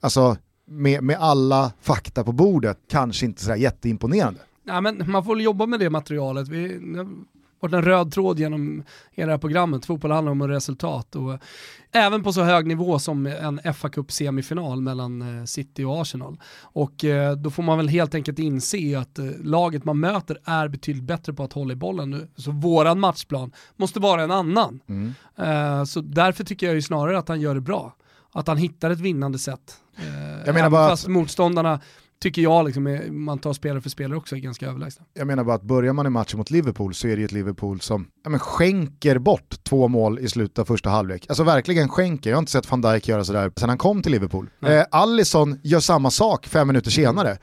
[0.00, 4.40] alltså med, med alla fakta på bordet, kanske inte sådär jätteimponerande.
[4.64, 6.48] Ja, men man får jobba med det materialet.
[6.48, 6.80] Vi,
[7.62, 8.82] varit en röd tråd genom
[9.12, 9.86] hela det här programmet.
[9.86, 11.16] Fotboll handlar om resultat.
[11.16, 11.38] Och
[11.92, 16.40] även på så hög nivå som en fa Cup semifinal mellan eh, City och Arsenal.
[16.62, 20.68] Och eh, då får man väl helt enkelt inse att eh, laget man möter är
[20.68, 22.28] betydligt bättre på att hålla i bollen nu.
[22.36, 24.80] Så våran matchplan måste vara en annan.
[24.88, 25.14] Mm.
[25.86, 27.96] Så därför tycker jag ju snarare att han gör det bra.
[28.32, 29.76] Att han hittar ett vinnande sätt.
[30.46, 31.10] Jag menar bara fast att...
[31.10, 31.80] motståndarna
[32.22, 35.04] tycker jag, liksom, man tar spelare för spelare också, är ganska överlägsna.
[35.14, 37.32] Jag menar bara att börjar man i matchen mot Liverpool så är det ju ett
[37.32, 41.26] Liverpool som ja, men skänker bort två mål i slutet av första halvlek.
[41.28, 44.12] Alltså verkligen skänker, jag har inte sett van Dijk göra sådär sedan han kom till
[44.12, 44.50] Liverpool.
[44.66, 47.38] Eh, Allison gör samma sak fem minuter senare.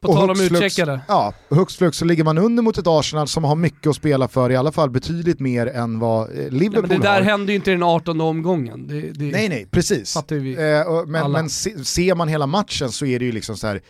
[0.00, 1.00] På tal om utcheckade.
[1.08, 4.28] Ja, hux flux så ligger man under mot ett Arsenal som har mycket att spela
[4.28, 7.22] för, i alla fall betydligt mer än vad Liverpool eh, ja, men Det där har.
[7.22, 8.86] händer ju inte i den 18 omgången.
[8.86, 10.16] Det, det nej, nej, precis.
[10.16, 13.66] Eh, och, men, men se, ser man hela matchen så är det ju liksom så
[13.66, 13.80] här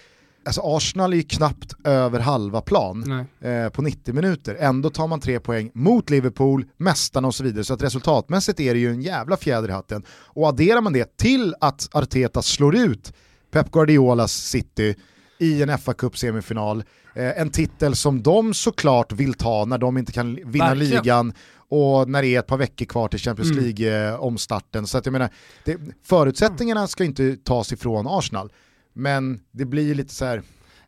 [0.47, 4.55] alltså Arsenal är ju knappt över halva plan eh, på 90 minuter.
[4.55, 7.64] Ändå tar man tre poäng mot Liverpool, mästarna och så vidare.
[7.64, 10.05] Så att resultatmässigt är det ju en jävla fjäder i hatten.
[10.11, 13.12] Och adderar man det till att Arteta slår ut
[13.51, 14.94] Pep Guardiolas City
[15.38, 16.84] i en fa Cup semifinal,
[17.14, 21.03] eh, en titel som de såklart vill ta när de inte kan vinna Verkligen.
[21.03, 21.32] ligan
[21.68, 23.64] och när det är ett par veckor kvar till Champions mm.
[23.64, 24.82] League-omstarten.
[24.82, 25.30] Eh, så att jag menar,
[25.64, 28.51] det, förutsättningarna ska inte tas ifrån Arsenal.
[28.99, 30.42] Men det blir lite så här...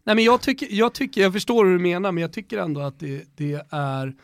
[0.04, 2.80] Nej men jag tycker, jag tycker, jag förstår hur du menar, men jag tycker ändå
[2.80, 4.14] att det, det är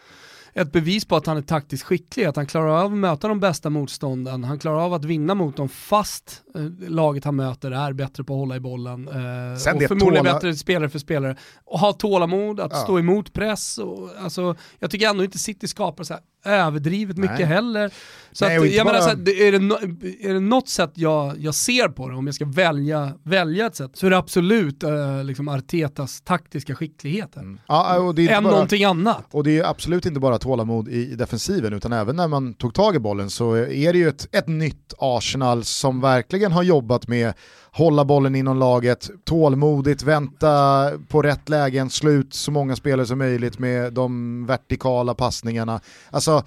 [0.55, 3.41] ett bevis på att han är taktiskt skicklig, att han klarar av att möta de
[3.41, 7.93] bästa motstånden, han klarar av att vinna mot dem fast eh, laget han möter är
[7.93, 9.09] bättre på att hålla i bollen.
[9.09, 10.35] Eh, Sen och förmodligen tåla...
[10.35, 11.37] bättre spelare för spelare.
[11.65, 12.79] Och ha tålamod, att ja.
[12.79, 13.79] stå emot press.
[13.79, 17.47] Och, alltså, jag tycker ändå inte City skapar så här överdrivet mycket Nej.
[17.47, 17.93] heller.
[18.33, 18.93] Så Nej, att, jag bara...
[18.93, 19.75] menar, så här, är, det no,
[20.21, 23.77] är det något sätt jag, jag ser på det, om jag ska välja, välja ett
[23.77, 27.41] sätt, så är det absolut äh, liksom Artetas taktiska skickligheter.
[27.41, 27.61] Mm.
[27.67, 29.27] Ja, och det är Än bara, någonting annat.
[29.31, 32.97] Och det är absolut inte bara tålamod i, defensiven, utan även när man tog tag
[32.97, 37.35] i bollen så är det ju ett, ett nytt Arsenal som verkligen har jobbat med
[37.71, 43.19] hålla bollen inom laget, tålmodigt, vänta på rätt lägen, slå ut så många spelare som
[43.19, 45.81] möjligt med de vertikala passningarna.
[46.11, 46.43] Alltså,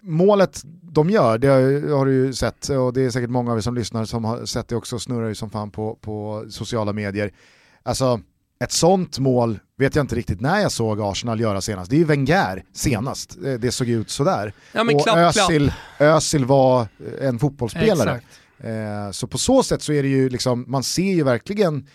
[0.00, 1.48] målet de gör, det
[1.92, 4.44] har du ju sett och det är säkert många av er som lyssnar som har
[4.44, 7.32] sett det också, snurrar ju som fan på, på sociala medier.
[7.82, 8.20] Alltså,
[8.64, 11.90] ett sånt mål vet jag inte riktigt när jag såg Arsenal göra senast.
[11.90, 14.52] Det är ju Wenger senast, det såg ut sådär.
[14.72, 16.10] Ja, och klapp, Özil, klapp.
[16.16, 16.86] Özil var
[17.20, 18.20] en fotbollsspelare.
[18.58, 21.86] Eh, så på så sätt så är det ju liksom, man ser ju verkligen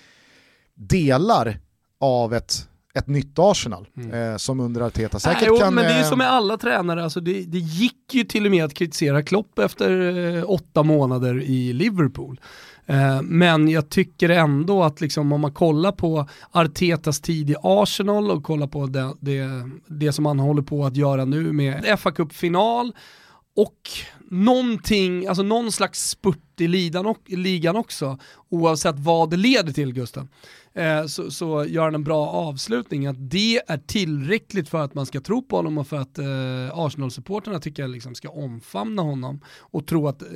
[0.75, 1.59] delar
[1.99, 4.31] av ett ett nytt Arsenal mm.
[4.31, 5.73] eh, som under Arteta säkert Nej, jo, kan...
[5.73, 8.45] Men det är ju eh, som med alla tränare, alltså det, det gick ju till
[8.45, 12.39] och med att kritisera Klopp efter eh, åtta månader i Liverpool.
[12.85, 18.31] Eh, men jag tycker ändå att liksom, om man kollar på Artetas tid i Arsenal
[18.31, 19.49] och kollar på det, det,
[19.87, 22.93] det som han håller på att göra nu med fa Cup-final
[23.55, 23.79] och
[24.31, 26.67] någonting, alltså någon slags spurt i
[27.27, 28.17] ligan också,
[28.49, 30.27] oavsett vad det leder till Gustav,
[30.73, 33.07] eh, så, så, gör han en bra avslutning.
[33.07, 36.25] Att det är tillräckligt för att man ska tro på honom och för att eh,
[36.73, 40.27] Arsenal-supporterna tycker jag liksom ska omfamna honom och tro att, eh,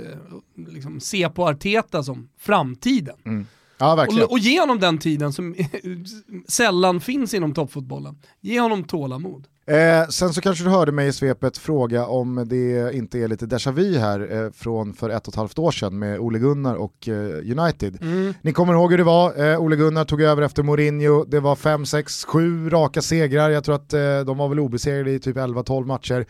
[0.55, 3.15] liksom, se på Arteta som framtiden.
[3.25, 3.45] Mm.
[3.77, 5.55] Ja, och, och, ge honom den tiden som
[6.47, 8.17] sällan finns inom toppfotbollen.
[8.41, 9.47] Ge honom tålamod.
[9.69, 13.45] Eh, sen så kanske du hörde mig i svepet fråga om det inte är lite
[13.45, 16.75] déjà vu här eh, från för ett och ett halvt år sedan med Ole Gunnar
[16.75, 18.01] och eh, United.
[18.01, 18.33] Mm.
[18.41, 21.55] Ni kommer ihåg hur det var, eh, Ole Gunnar tog över efter Mourinho, det var
[21.55, 25.37] 5, 6, 7 raka segrar, jag tror att eh, de var väl obesegrade i typ
[25.37, 26.25] 11-12 matcher.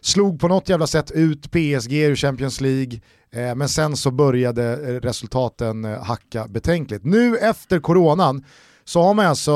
[0.00, 3.00] Slog på något jävla sätt ut PSG ur Champions League,
[3.32, 7.04] eh, men sen så började resultaten hacka betänkligt.
[7.04, 8.44] Nu efter coronan
[8.84, 9.52] så har man alltså,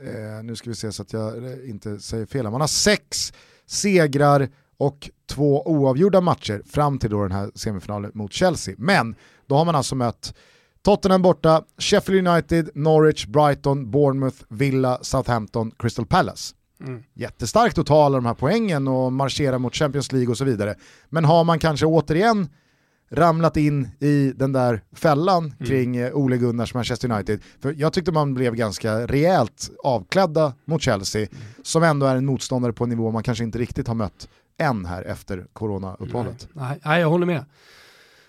[0.00, 1.34] eh, nu ska vi se så att jag
[1.64, 3.32] inte säger fel, man har sex
[3.66, 8.74] segrar och två oavgjorda matcher fram till då den här semifinalen mot Chelsea.
[8.78, 9.14] Men
[9.46, 10.34] då har man alltså mött
[10.82, 16.54] Tottenham borta, Sheffield United, Norwich, Brighton, Bournemouth, Villa, Southampton, Crystal Palace.
[16.80, 17.02] Mm.
[17.14, 20.74] Jättestarkt att ta alla de här poängen och marschera mot Champions League och så vidare.
[21.08, 22.48] Men har man kanske återigen
[23.10, 25.66] ramlat in i den där fällan mm.
[25.66, 27.40] kring eh, Ole Gunnars Manchester United.
[27.60, 31.42] För jag tyckte man blev ganska rejält avklädda mot Chelsea, mm.
[31.62, 34.84] som ändå är en motståndare på en nivå man kanske inte riktigt har mött än
[34.84, 36.48] här efter coronauppehållet.
[36.52, 37.44] Nej, nej, jag håller med.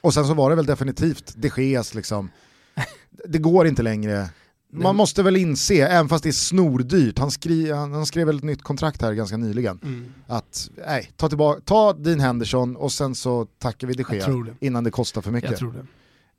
[0.01, 2.29] Och sen så var det väl definitivt de Geas liksom,
[3.25, 4.29] det går inte längre
[4.71, 8.37] man måste väl inse, även fast det är snordyrt, han, skri, han, han skrev väl
[8.37, 10.13] ett nytt kontrakt här ganska nyligen, mm.
[10.27, 14.83] att nej, ta, tillbaka, ta din Henderson och sen så tackar vi de Gea innan
[14.83, 15.49] det kostar för mycket.
[15.49, 15.85] Jag tror det.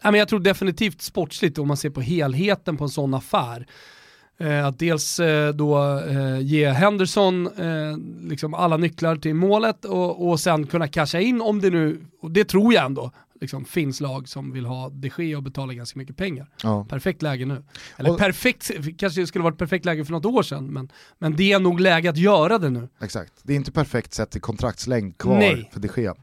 [0.05, 3.67] Nej, men jag tror definitivt sportsligt om man ser på helheten på en sån affär
[4.43, 7.49] Eh, att dels eh, då eh, ge Henderson
[8.21, 12.31] liksom alla nycklar till målet och, och sen kunna casha in om det nu, och
[12.31, 13.11] det tror jag ändå,
[13.43, 16.47] liksom, finns lag som vill ha de Gea och betala ganska mycket pengar.
[16.63, 16.87] Ja.
[16.89, 17.63] Perfekt läge nu.
[17.97, 20.89] Eller Och- perfekt, kanske skulle varit perfekt läge för något år sedan, men,
[21.19, 22.89] men det är nog läge att göra det nu.
[23.03, 25.71] Exakt, det är inte perfekt sett till kontraktslängd kvar Nej.
[25.73, 26.15] för de Gea.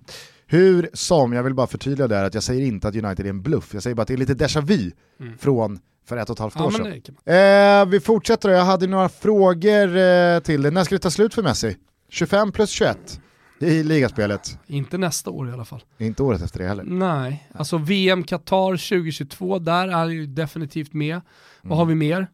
[0.48, 3.42] Hur som, jag vill bara förtydliga där att jag säger inte att United är en
[3.42, 4.92] bluff, jag säger bara att det är lite déjà vu
[5.40, 6.64] från för ett och ett halvt Mm.
[6.74, 7.16] Ja, år sedan.
[7.26, 7.80] det.
[7.82, 10.72] Eh, vi fortsätter jag hade några frågor eh, till dig.
[10.72, 11.78] När ska det ta slut för Messi?
[12.10, 13.22] 25 plus 21
[13.60, 14.58] i ligaspelet.
[14.68, 15.84] Inte nästa år i alla fall.
[15.98, 16.84] Inte året efter det heller.
[16.84, 21.22] Nej, alltså VM Qatar 2022, där är ju definitivt med.
[21.62, 22.28] Vad har vi mer?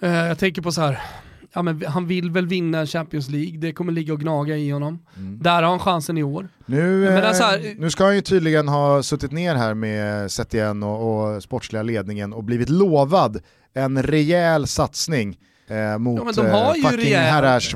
[0.00, 1.00] Eh, jag tänker på så här,
[1.52, 4.98] ja, men han vill väl vinna Champions League, det kommer ligga och gnaga i honom.
[5.40, 6.48] Där har han chansen i år.
[6.66, 7.12] Nu, eh,
[7.44, 11.82] här- nu ska han ju tydligen ha suttit ner här med Setien och, och sportsliga
[11.82, 13.40] ledningen och blivit lovad
[13.74, 17.74] en rejäl satsning eh, mot men de har eh, ju fucking rejäl- herrars.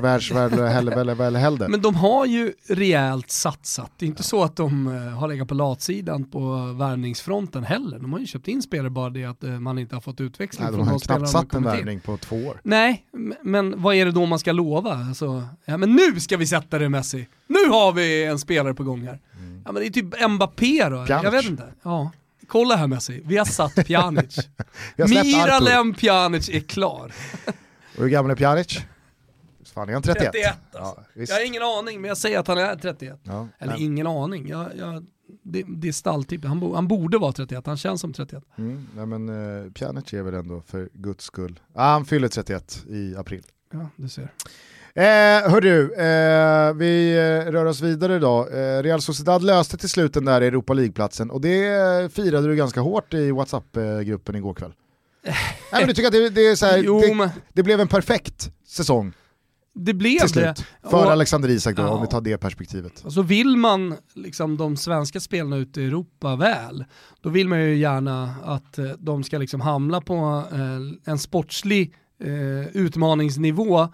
[1.69, 3.91] Men de har ju rejält satsat.
[3.97, 7.99] Det är inte så att de eh, har legat på latsidan på värvningsfronten heller.
[7.99, 10.75] De har ju köpt in spelare bara det att man inte har fått utväxling Nej,
[10.75, 12.61] från de de spelarna knappt de har satt en värvning på två år.
[12.63, 13.05] Nej,
[13.43, 14.93] men vad är det då man ska lova?
[14.93, 17.27] Alltså, ja, men nu ska vi sätta det Messi.
[17.47, 19.19] Nu har vi en spelare på gång här.
[19.65, 20.95] Ja, men det är typ Mbappé då.
[20.95, 21.05] Mm.
[21.05, 21.23] Pjanic.
[21.23, 21.63] Jag vet inte.
[21.83, 22.11] Ja.
[22.47, 24.37] Kolla här Messi, vi har satt Pjanic.
[24.97, 27.11] Miralem Pjanic är klar.
[27.97, 28.79] Och hur gammal är Pjanic?
[29.73, 30.31] Fan är han 31?
[30.31, 31.03] 31 alltså.
[31.13, 31.23] Ja.
[31.27, 33.19] Jag har ingen aning, men jag säger att han är 31.
[33.23, 33.83] Ja, Eller nej.
[33.83, 34.47] ingen aning.
[34.47, 35.05] Jag, jag,
[35.43, 36.45] det, det är stalltipp.
[36.45, 38.43] Han, bo, han borde vara 31, han känns som 31.
[38.57, 41.59] Mm, nej men uh, Pjanic är väl ändå för guds skull.
[41.73, 43.43] Ah, han fyller 31 i april.
[43.71, 44.31] Ja, du ser.
[44.93, 48.47] Eh, hörru, eh, vi eh, rör oss vidare idag.
[48.53, 52.55] Eh, Real Sociedad löste till slut den där Europa League-platsen och det eh, firade du
[52.55, 54.73] ganska hårt i WhatsApp-gruppen igår kväll.
[55.23, 55.35] Nej,
[55.71, 57.87] men du tycker att det, det, är så här, Jo, det, men det blev en
[57.87, 59.13] perfekt säsong
[59.73, 60.55] det blev till det.
[60.55, 61.89] slut för Och- Alexander Isak då, Ja.
[61.89, 63.01] om vi tar det perspektivet.
[63.05, 66.85] Och så vill man liksom de svenska spelarna ute i Europa väl,
[67.21, 71.93] då vill man ju gärna att eh, de ska liksom hamna på eh, en sportslig
[72.23, 73.87] eh, utmaningsnivå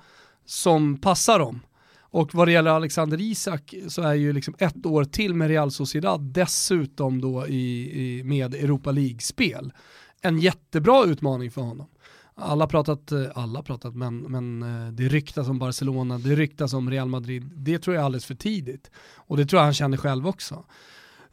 [0.45, 1.59] som passar dem.
[1.99, 5.71] Och vad det gäller Alexander Isak så är ju liksom ett år till med Real
[5.71, 9.73] Sociedad dessutom då i, i, med Europa League-spel.
[10.25, 11.87] En jättebra utmaning för honom.
[12.35, 16.89] Alla pratat, eh, alla pratat, men, men eh, det ryktas om Barcelona, det ryktas om
[16.89, 17.51] Real Madrid.
[17.55, 18.91] Det tror jag är alldeles för tidigt.
[19.15, 20.63] Och det tror jag han känner själv också.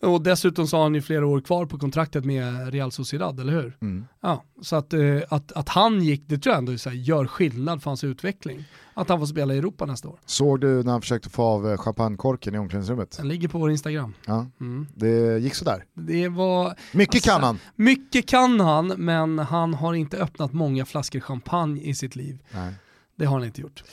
[0.07, 3.53] Och dessutom så har han ju flera år kvar på kontraktet med Real Sociedad, eller
[3.53, 3.77] hur?
[3.81, 4.05] Mm.
[4.21, 7.27] Ja, så att, eh, att, att han gick, det tror jag ändå så här, gör
[7.27, 8.65] skillnad för hans utveckling.
[8.95, 10.19] Att han får spela i Europa nästa år.
[10.27, 13.17] Såg du när han försökte få av eh, champagnekorken i omklädningsrummet?
[13.17, 14.15] Den ligger på vår Instagram.
[14.27, 14.87] Ja, Mm.
[14.95, 15.85] det gick sådär.
[15.95, 17.59] Det var, Mycket Alltså, kan han.
[17.77, 22.39] mycket kan han, men han har inte öppnat många flaskor champagne i sitt liv.
[22.55, 22.73] Nej.
[23.17, 23.85] Det har han inte gjort.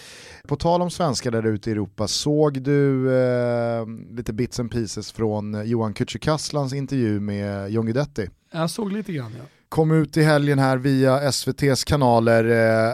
[0.48, 5.12] På tal om svenskar där ute i Europa, såg du eh, lite bits and pieces
[5.12, 8.30] från Johan Kücükaslans intervju med John Guidetti?
[8.52, 9.44] Jag såg lite grann ja.
[9.70, 12.46] Kom ut i helgen här via SVTs kanaler.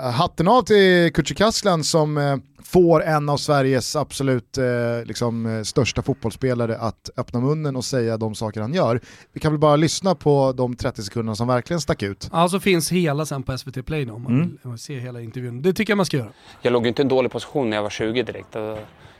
[0.05, 4.63] Eh, hatten av till Kücükaslan som eh, får en av Sveriges absolut eh,
[5.05, 8.99] liksom, eh, största fotbollsspelare att öppna munnen och säga de saker han gör.
[9.33, 12.29] Vi kan väl bara lyssna på de 30 sekunderna som verkligen stack ut.
[12.31, 14.57] Alltså finns hela sen på SVT Play då, om man Mm.
[14.63, 15.61] vill ser hela intervjun.
[15.61, 16.29] Det tycker jag man ska göra.
[16.61, 18.55] Jag låg inte i en dålig position när jag var 20 direkt.
[18.55, 18.77] Och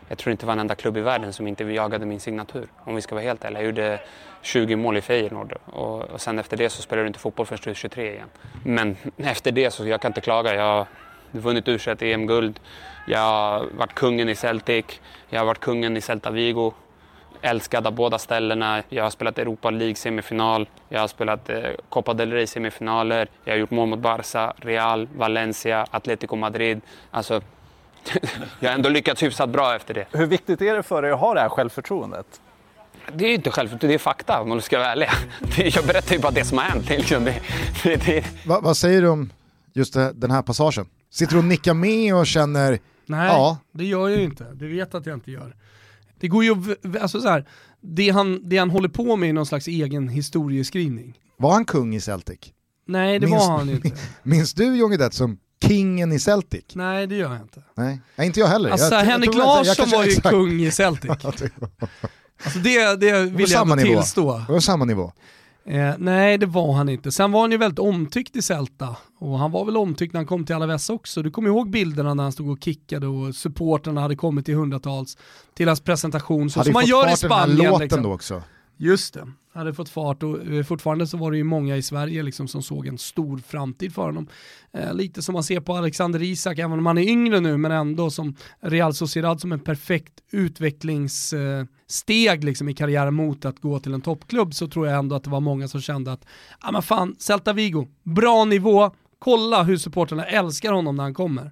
[0.07, 2.67] jag tror inte det var en enda klubb i världen som inte jagade min signatur.
[2.83, 3.59] Om vi ska vara helt ärliga.
[3.59, 3.99] Jag gjorde
[4.41, 7.59] 20 mål i Feyenoord och, och sen efter det så spelade du inte fotboll förrän
[7.63, 8.29] du är 23 igen.
[8.63, 10.55] Men efter det så jag kan inte klaga.
[10.55, 10.87] Jag har
[11.31, 12.59] vunnit u EM-guld.
[13.07, 14.85] Jag har varit kungen i Celtic.
[15.29, 16.73] Jag har varit kungen i Celta Vigo.
[17.41, 18.83] Älskad av båda ställena.
[18.89, 20.67] Jag har spelat Europa League-semifinal.
[20.89, 23.27] Jag har spelat eh, Copa del Rey-semifinaler.
[23.43, 26.81] Jag har gjort mål mot Barca, Real, Valencia, Atletico Madrid.
[27.11, 27.41] Alltså,
[28.59, 30.05] jag har ändå lyckats hyfsat bra efter det.
[30.11, 32.25] Hur viktigt är det för dig att ha det här självförtroendet?
[33.13, 35.07] Det är inte självförtroende, det är fakta om man ska vara ärlig.
[35.75, 36.89] Jag berättar ju bara det som har hänt.
[36.89, 37.23] Liksom.
[37.25, 37.41] Det,
[37.83, 39.31] det, det, Va, vad säger du om
[39.73, 40.85] just det, den här passagen?
[41.11, 43.57] Sitter du och nickar med och känner, Nej, Ja.
[43.71, 44.43] det gör jag ju inte.
[44.53, 45.55] Du vet att jag inte gör.
[46.19, 46.55] Det går ju,
[47.01, 47.45] alltså så här,
[47.81, 51.13] det han, det han håller på med är någon slags egen historieskrivning.
[51.37, 52.39] var han kung i Celtic?
[52.87, 53.91] Nej, det Minns- var han inte.
[54.23, 55.37] Minns du John Guidetti som
[55.67, 56.63] kingen i Celtic?
[56.73, 57.63] Nej, det gör jag inte.
[57.75, 58.69] Nej, Nej inte jag heller.
[58.69, 60.29] Alltså jag, jag Henrik att- jag Larsson kanske- var ju exakt.
[60.29, 61.11] kung i Celtic.
[62.43, 63.87] Alltså det, det vill jag ändå nivå.
[64.01, 64.37] tillstå.
[64.47, 65.11] Det var samma nivå.
[65.65, 67.11] Eh, nej, det var han inte.
[67.11, 68.95] Sen var han ju väldigt omtyckt i Celta.
[69.19, 71.21] Och han var väl omtyckt när han kom till Alaves också.
[71.21, 75.17] Du kommer ihåg bilderna när han stod och kickade och supporterna hade kommit i hundratals
[75.53, 76.49] till hans presentation.
[76.49, 77.71] Så Hade som man fått gör i fart i den här Spanien.
[77.71, 78.03] låten liksom.
[78.03, 78.43] då också.
[78.77, 82.23] Just det hade fått fart och eh, fortfarande så var det ju många i Sverige
[82.23, 84.27] liksom som såg en stor framtid för honom.
[84.73, 87.71] Eh, lite som man ser på Alexander Isak, även om han är yngre nu, men
[87.71, 93.79] ändå som Real Sociedad som en perfekt utvecklingssteg eh, liksom i karriären mot att gå
[93.79, 96.25] till en toppklubb så tror jag ändå att det var många som kände att,
[96.61, 101.51] ja men fan, Celta Vigo, bra nivå, kolla hur supporterna älskar honom när han kommer.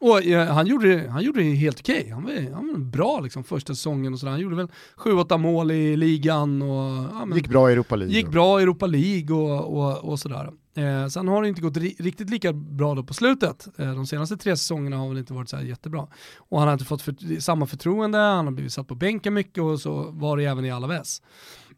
[0.00, 2.00] Och eh, han, gjorde, han gjorde det helt okej.
[2.00, 2.12] Okay.
[2.12, 4.30] Han, var, han var bra liksom första säsongen och sådär.
[4.30, 6.62] Han gjorde väl 7-8 mål i ligan.
[6.62, 8.14] Och, ja, men, gick bra i Europa League.
[8.14, 10.52] Gick bra i Europa League och, och, och sådär.
[10.76, 13.68] Eh, sen har det inte gått ri riktigt lika bra då på slutet.
[13.78, 16.06] Eh, de senaste tre säsongerna har väl inte varit så jättebra.
[16.36, 19.62] Och han har inte fått för, samma förtroende, han har blivit satt på bänken mycket
[19.62, 21.22] och så var det även i Alaves.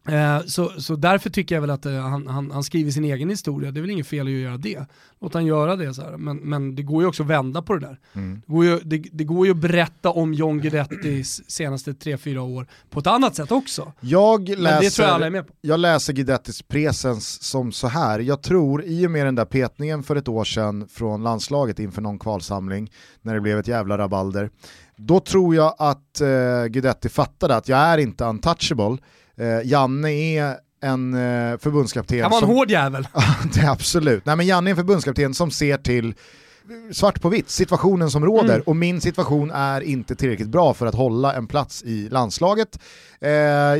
[0.08, 3.30] Eh, så, så därför tycker jag väl att eh, han, han, han, skriver sin egen
[3.30, 4.86] historia, det är väl inget fel att göra det.
[5.20, 6.16] Låt han göra det så här.
[6.16, 7.98] Men, men det går ju också att vända på det där.
[8.12, 8.42] Mm.
[8.46, 12.66] Det, går ju, det, det, går ju att berätta om John Guidettis senaste 3-4 år
[12.90, 13.92] på ett annat sätt också.
[14.00, 15.52] Jag läser, det tror jag alla är med på.
[15.60, 20.02] Jag läser Guidettis presens som så här, jag tror i och med den där petningen
[20.02, 22.92] för ett år sedan från landslaget inför någon kvalsamling,
[23.22, 24.50] när det blev ett jävla rabalder,
[24.96, 28.98] då tror jag att eh, Guidetti fattade att jag är inte untouchable,
[29.38, 32.22] Eh, Janne är en eh, förbundskapten.
[32.22, 33.08] Han var en som, hård jävel.
[33.66, 34.26] absolut.
[34.26, 36.14] Nej, men Janne är en förbundskapten som ser till
[36.92, 38.62] svart på vitt, situationen som råder mm.
[38.66, 42.78] och min situation är inte tillräckligt bra för att hålla en plats i landslaget.
[43.20, 43.30] Eh,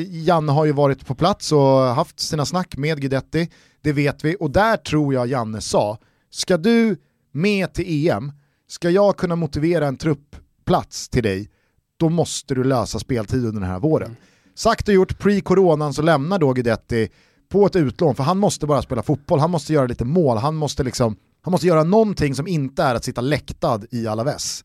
[0.08, 3.50] Janne har ju varit på plats och haft sina snack med Guidetti,
[3.82, 5.98] det vet vi och där tror jag Janne sa,
[6.30, 6.96] ska du
[7.32, 8.32] med till EM,
[8.68, 11.50] ska jag kunna motivera en truppplats till dig,
[11.98, 14.06] då måste du lösa speltid under den här våren.
[14.06, 14.20] Mm.
[14.58, 17.08] Sagt och gjort, pre-coronan så lämnar då Guidetti
[17.48, 20.56] på ett utlån, för han måste bara spela fotboll, han måste göra lite mål, han
[20.56, 24.64] måste, liksom, han måste göra någonting som inte är att sitta läktad i Alaves.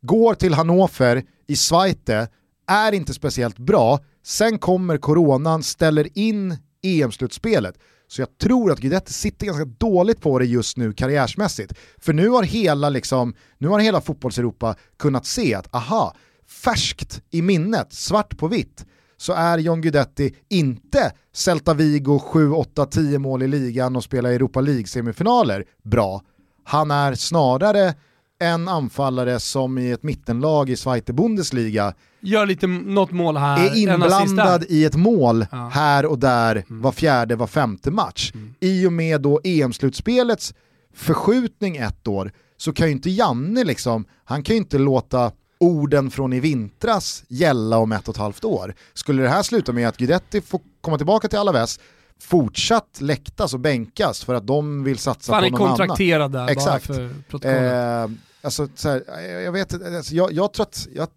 [0.00, 2.28] Går till Hannover i Zweite,
[2.66, 7.78] är inte speciellt bra, sen kommer coronan, ställer in EM-slutspelet.
[8.08, 11.72] Så jag tror att Guidetti sitter ganska dåligt på det just nu karriärsmässigt.
[11.98, 16.16] För nu har hela, liksom, nu har hela fotbollseuropa kunnat se att aha,
[16.48, 18.84] färskt i minnet, svart på vitt,
[19.16, 24.30] så är John Guidetti inte Celta Vigo 7, 8, 10 mål i ligan och spelar
[24.30, 26.22] Europa League-semifinaler bra.
[26.64, 27.94] Han är snarare
[28.38, 33.76] en anfallare som i ett mittenlag i Zweite Bundesliga gör lite något mål här, är
[33.76, 35.70] inblandad i ett mål ja.
[35.72, 36.82] här och där mm.
[36.82, 38.32] var fjärde, var femte match.
[38.34, 38.54] Mm.
[38.60, 40.54] I och med då EM-slutspelets
[40.94, 46.10] förskjutning ett år så kan ju inte Janne liksom, han kan ju inte låta orden
[46.10, 48.74] från i vintras gälla om ett och ett halvt år.
[48.94, 51.80] Skulle det här sluta med att Guidetti får komma tillbaka till Alaves,
[52.20, 55.70] fortsatt läktas och bänkas för att de vill satsa Fan, på någon annan.
[55.70, 56.88] Han är kontrakterad där Exakt.
[56.88, 57.72] bara för protokollet.
[57.72, 61.08] Eh, alltså, så här, jag vet alltså, jag, jag tror att jag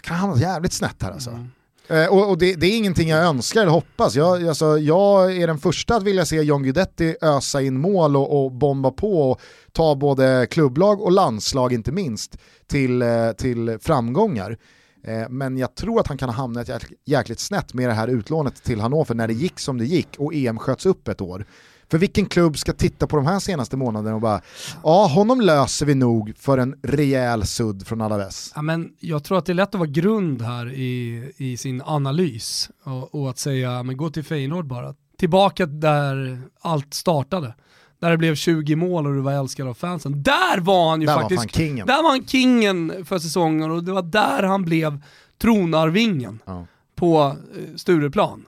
[0.00, 1.30] kan hamna jävligt snett här alltså.
[1.30, 1.50] Mm.
[1.90, 4.14] Eh, och, och det, det, är ingenting jag önskar eller hoppas.
[4.14, 8.44] Jag, alltså, jag är den första att vilja se John Guidetti ösa in mål och,
[8.44, 9.40] och bomba på och
[9.72, 14.58] ta både klubblag och landslag inte minst till, eh, till framgångar.
[15.04, 16.70] Eh, men jag tror att han kan ha hamnat
[17.04, 20.34] jäkligt snett med det här utlånet till Hannover när det gick som det gick och
[20.34, 21.46] EM sköts upp ett år.
[21.90, 24.40] För vilken klubb ska titta på de här senaste månaderna och bara,
[24.82, 28.52] ja honom löser vi nog för en rejäl sudd från Alaves.
[28.54, 31.82] Ja, men jag tror att det är lätt att vara grund här i, i sin
[31.82, 34.94] analys och, och att säga, men gå till Feyenoord bara.
[35.18, 37.54] Tillbaka där allt startade.
[38.00, 40.22] Där det blev 20 mål och du var älskad av fansen.
[40.22, 41.42] Där var han ju där faktiskt.
[41.42, 41.86] Var kingen.
[41.86, 45.02] Där var han kingen för säsongen och det var där han blev
[45.38, 46.66] tronarvingen ja.
[46.94, 48.46] på eh, Stureplan.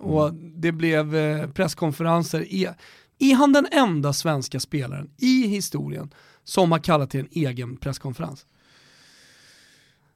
[0.00, 0.52] Och mm.
[0.60, 2.54] det blev eh, presskonferenser.
[3.18, 8.46] Är, han den enda svenska spelaren i historien som har kallat till en egen presskonferens?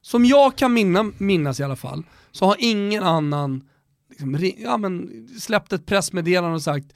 [0.01, 3.63] Som jag kan minna, minnas i alla fall, så har ingen annan
[4.09, 6.93] liksom, ja, men, släppt ett pressmeddelande och sagt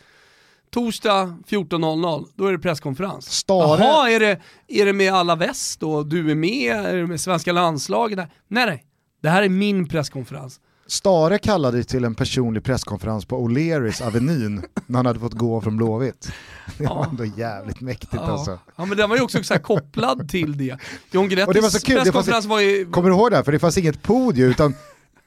[0.71, 3.31] Torsdag 14.00, då är det presskonferens.
[3.31, 3.83] Stare.
[3.83, 6.03] Jaha, är det, är det med alla väst då?
[6.03, 6.75] Du är med?
[6.75, 8.17] Är det med svenska landslaget?
[8.47, 8.85] Nej, nej.
[9.21, 10.59] Det här är min presskonferens.
[10.89, 15.77] Stare kallade till en personlig presskonferens på O'Learys Avenyn när han hade fått gå från
[15.77, 16.31] Blåvitt.
[16.77, 17.07] Det var ja.
[17.09, 18.31] ändå jävligt mäktigt ja.
[18.31, 18.59] alltså.
[18.75, 20.77] Ja men den var ju också så kopplad till det.
[21.11, 22.91] John Guidettis presskonferens var ju...
[22.91, 23.35] Kommer du ihåg det?
[23.35, 23.43] Här?
[23.43, 24.73] För det fanns inget podium utan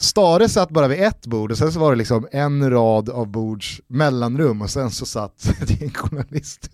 [0.03, 3.27] Stare satt bara vid ett bord och sen så var det liksom en rad av
[3.27, 6.71] bords mellanrum och sen så satt det en journalist.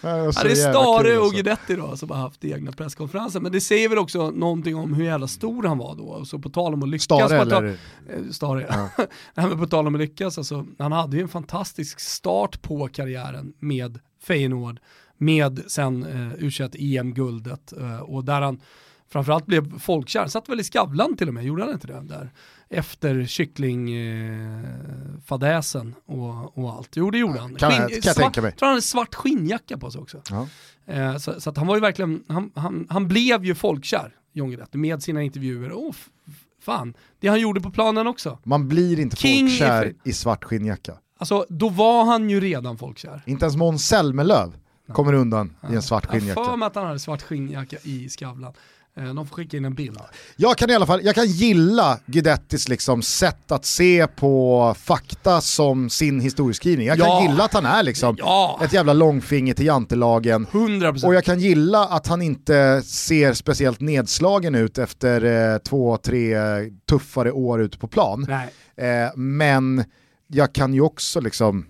[0.00, 1.34] det, ja, det är Stare och alltså.
[1.34, 5.04] Guidetti då som har haft egna presskonferenser, men det säger väl också någonting om hur
[5.04, 6.24] jävla stor han var då.
[6.24, 7.04] Så på tal om att lyckas.
[7.04, 7.66] Stare eller?
[7.66, 9.04] Eh, Stare, ja.
[9.34, 13.52] Nej, på tal om att lyckas, alltså, han hade ju en fantastisk start på karriären
[13.58, 14.80] med Feyenoord,
[15.18, 18.60] med sen eh, u EM-guldet eh, och där han
[19.08, 20.26] framförallt blev folkkär.
[20.26, 22.00] Satt väl i Skavlan till och med, gjorde han inte det?
[22.02, 22.30] Där.
[22.68, 26.88] efter kycklingfadäsen och, och allt.
[26.96, 27.54] Jo det gjorde han.
[27.54, 28.50] Kan jag- kan jag svart, tänka mig.
[28.50, 30.22] Jag tror han hade svart skinnjacka på sig också.
[30.30, 30.46] Ja.
[30.86, 34.48] Eh, så, så att han var ju verkligen, han, han, han blev ju folkkär, John
[34.50, 35.70] Guidetti, med sina intervjuer.
[35.72, 35.94] Oh,
[36.62, 38.38] fan, det han gjorde på planen också.
[38.44, 40.94] Man blir inte King folkkär är- i svart skinnjacka.
[41.18, 43.22] Alltså då var han ju redan folkkär.
[43.26, 44.52] Inte ens Måns Zelmerlöw
[44.92, 46.56] kommer undan i en svart Jag har för skinnjacka.
[46.56, 48.52] mig att han hade svart skinnjacka i Skavlan.
[48.98, 49.98] Eh, de får skicka in en bild.
[50.36, 55.40] Jag kan i alla fall, jag kan gilla Guidettis liksom sätt att se på fakta
[55.40, 56.86] som sin historieskrivning.
[56.86, 57.22] Jag kan Ja.
[57.22, 58.60] gilla att han är liksom Ja.
[58.64, 60.46] ett jävla långfinger till jantelagen.
[60.52, 61.04] 100%.
[61.08, 65.24] Och jag kan gilla att han inte ser speciellt nedslagen ut efter
[65.54, 66.42] eh, två, tre eh,
[66.88, 68.26] tuffare år ute på plan.
[68.76, 69.84] Eh, men
[70.26, 71.66] jag kan ju också liksom,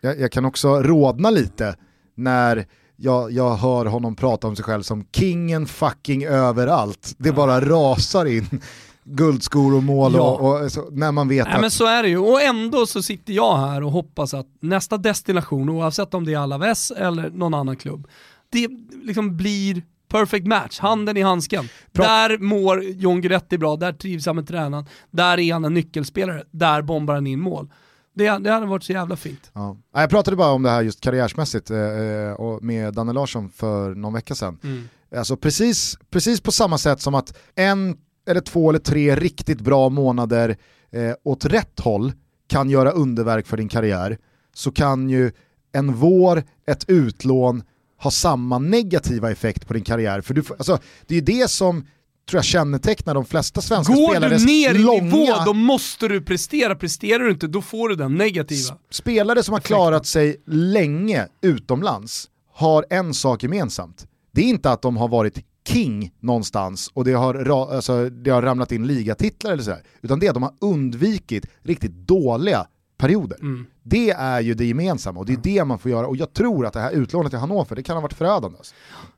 [0.00, 1.76] jag, jag kan också rodna lite
[2.14, 2.66] när
[3.00, 7.14] jag, jag hör honom prata om sig själv som kingen fucking överallt.
[7.18, 8.60] Det bara rasar in
[9.04, 10.20] guldskor och mål Ja.
[10.20, 12.86] och, och så, när man vet Nej att men så är det ju, och ändå
[12.86, 17.30] så sitter jag här och hoppas att nästa destination, oavsett om det är Alaves eller
[17.30, 18.08] någon annan klubb,
[18.50, 18.68] det
[19.02, 21.68] liksom blir perfect match, handen i handsken.
[21.92, 22.04] Bra.
[22.04, 26.44] Där mår John Guidetti bra, där trivs han med tränaren, där är han en nyckelspelare,
[26.50, 27.68] där bombar han in mål.
[28.18, 29.50] Det, det hade varit så jävla fint.
[29.52, 29.76] Ja.
[29.94, 33.94] Jag pratade bara om det här just karriärsmässigt eh, eh, och med Danne Larsson för
[33.94, 34.58] någon vecka sedan.
[34.64, 34.88] Mm.
[35.16, 37.96] Alltså precis, precis på samma sätt som att en
[38.28, 40.56] eller två eller tre riktigt bra månader
[40.90, 42.12] eh, åt rätt håll
[42.48, 44.18] kan göra underverk för din karriär
[44.54, 45.32] så kan ju
[45.72, 47.62] en vår, ett utlån
[48.00, 50.20] ha samma negativa effekt på din karriär.
[50.20, 51.86] För du, får- alltså, det är ju det som
[52.28, 55.02] tror jag kännetecknar de flesta svenska Går spelares du ner i långa...
[55.02, 56.74] nivå, då måste du prestera.
[56.74, 58.78] Presterar du inte, då får du den negativa.
[58.90, 64.06] spelare som har klarat sig länge utomlands har en sak gemensamt.
[64.32, 67.34] Det är inte att de har varit king någonstans och det har,
[67.74, 71.46] alltså, det har ramlat in ligatitlar eller sådär, utan det är att de har undvikit
[71.62, 72.66] riktigt dåliga
[72.98, 73.38] perioder.
[73.90, 76.66] Det är ju det gemensamma och det är det man får göra och jag tror
[76.66, 78.58] att det här utlånet till Hannover, det kan ha varit förödande.
[78.58, 78.74] Alltså.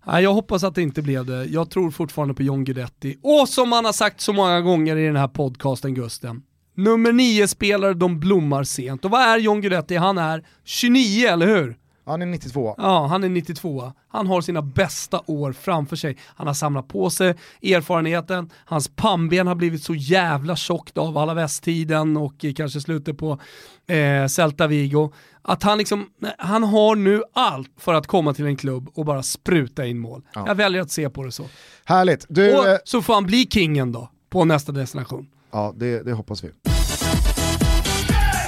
[0.07, 1.45] Nej, jag hoppas att det inte blev det.
[1.45, 3.19] Jag tror fortfarande på John Guidetti.
[3.23, 6.43] Och som han har sagt så många gånger i den här podcasten Gusten,
[6.77, 9.05] nummer nio spelare de blommar sent.
[9.05, 9.97] Och vad är John Guidetti?
[9.97, 11.77] Han är 29, eller hur?
[12.05, 12.75] Han är 92.
[12.79, 13.93] Ja, han är 92.
[14.09, 16.17] Han har sina bästa år framför sig.
[16.27, 21.35] Han har samlat på sig erfarenheten, hans pannben har blivit så jävla tjockt av alla
[21.35, 23.39] västtiden och eh, kanske slutet på
[23.87, 25.13] eh, Celta Vigo.
[25.43, 26.07] Att han liksom,
[26.39, 30.23] han har nu allt för att komma till en klubb och bara spruta in mål.
[30.35, 31.45] Jag väljer att se på det så.
[31.85, 32.27] Härligt.
[32.29, 35.27] Du, och eh, så får han bli kingen då, på nästa destination.
[35.51, 36.70] Ja, det, det hoppas vi.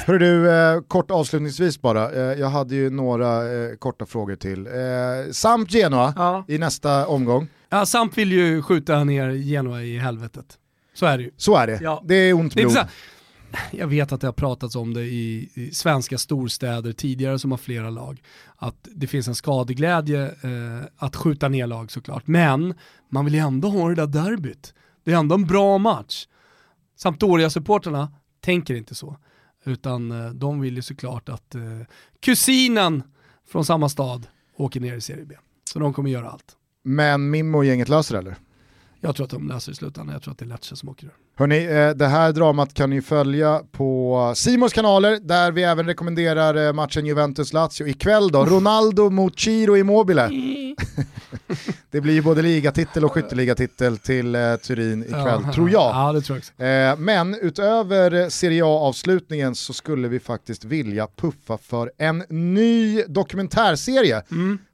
[0.07, 2.13] Hör du, eh, kort avslutningsvis bara.
[2.13, 4.67] Eh, jag hade ju några eh, korta frågor till.
[4.67, 4.73] Eh,
[5.33, 6.45] samt Genoa Ja.
[6.49, 7.49] i nästa omgång.
[7.69, 10.59] Ja, Samp vill ju skjuta ner Genoa i helvetet.
[10.95, 11.31] Så är det ju.
[11.37, 11.79] Så är det.
[11.83, 12.03] Ja.
[12.05, 12.73] Det är ont Det är blod.
[12.73, 12.89] så här,
[13.71, 17.59] jag vet att det har pratats om det i, i svenska storstäder tidigare som har
[17.59, 18.23] flera lag.
[18.57, 22.27] Att det finns en skadeglädje eh, att skjuta ner lag såklart.
[22.27, 22.75] Men
[23.11, 24.75] man vill ju ändå ha det där derbyt.
[25.05, 26.27] Det är ändå en bra match.
[26.97, 28.09] Sampdoria-supporterna
[28.41, 29.17] tänker inte så.
[29.65, 31.63] Utan eh, de vill ju såklart att eh,
[32.21, 33.03] kusinen
[33.49, 35.35] från samma stad åker ner i Serie B.
[35.65, 36.57] Så de kommer göra allt.
[36.85, 38.37] Men Mimmo och gänget löser det eller?
[39.05, 40.13] Jag tror att de löser i slutändan.
[40.13, 41.13] Jag tror att det är Lecce som åker ur.
[41.37, 46.67] Hörni, eh, det här dramat kan ni följa på Simons kanaler där vi även rekommenderar
[46.67, 48.45] eh, matchen Juventus-Lazio ikväll då.
[48.45, 50.31] Ronaldo mot Ciro Immobile.
[51.91, 55.95] det blir ju både ligatitel och skytteligatitel till eh, Turin ikväll, Ja, tror jag.
[55.95, 57.03] Ja, det tror jag också.
[57.03, 64.23] Men utöver Serie A-avslutningen så skulle vi faktiskt vilja puffa för en ny dokumentärserie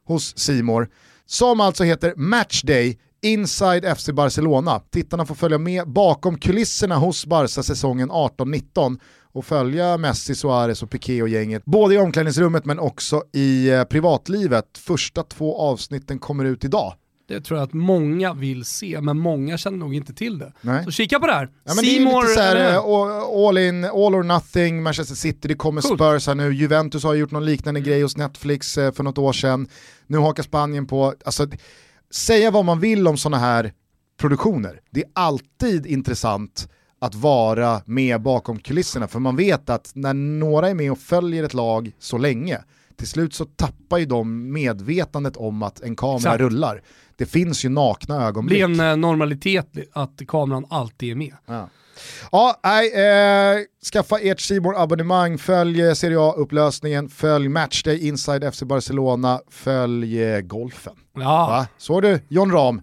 [0.06, 0.88] hos Simor
[1.26, 4.80] som alltså heter Matchday Inside FC Barcelona.
[4.90, 8.98] Tittarna får följa med bakom kulisserna hos Barca säsongen 18-19
[9.32, 13.84] och följa Messi, Suarez och Piqué och gänget, både i omklädningsrummet men också i eh,
[13.84, 14.78] privatlivet.
[14.78, 16.94] Första två avsnitten kommer ut idag.
[17.28, 20.52] Det tror jag att många vill se, men många känner nog inte till det.
[20.60, 20.84] Nej.
[20.84, 21.48] Så kika på det här.
[21.64, 25.48] Ja, men det är Seymour, lite här, eh, all, in, all or nothing, Manchester City,
[25.48, 26.00] det kommer Coolt.
[26.00, 29.32] Spurs här nu, Juventus har gjort någon liknande grej hos Netflix eh, för något år
[29.32, 29.68] sedan,
[30.06, 31.46] nu hakar Spanien på, alltså
[32.10, 33.72] säga vad man vill om sådana här
[34.20, 36.68] produktioner, det är alltid intressant
[37.00, 41.44] att vara med bakom kulisserna, för man vet att när några är med och följer
[41.44, 42.58] ett lag så länge,
[42.96, 46.40] till slut så tappar ju de medvetandet om att en kamera Exakt.
[46.40, 46.82] rullar.
[47.16, 48.56] Det finns ju nakna Det ögonblick.
[48.66, 51.34] blir en eh, normalitet att kameran alltid är med.
[51.46, 51.68] Ja.
[52.32, 53.58] Ja, nej, eh,
[53.92, 60.40] skaffa ert Simor abonnemang följ eh, Serie A-upplösningen, följ Matchday Inside FC Barcelona, följ eh,
[60.40, 60.94] golfen.
[61.14, 61.66] Ja, Va?
[61.78, 62.82] Såg du John vann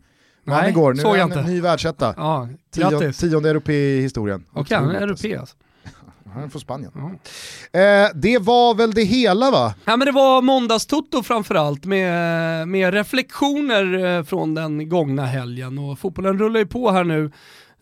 [0.61, 0.93] Nej, igår.
[0.93, 1.51] Nu såg är jag han inte.
[1.51, 2.13] ny världsetta.
[2.17, 4.45] Ja, Tion, tionde europe i historien.
[4.53, 5.55] Okej, han är europé alltså.
[6.33, 6.91] Han är från Spanien.
[6.95, 7.79] Ja.
[7.79, 9.73] Eh, det var väl det hela va?
[9.85, 15.99] Ja, men det var måndagstoto framförallt med, med reflektioner eh, från den gångna helgen och
[15.99, 17.31] fotbollen rullar ju på här nu.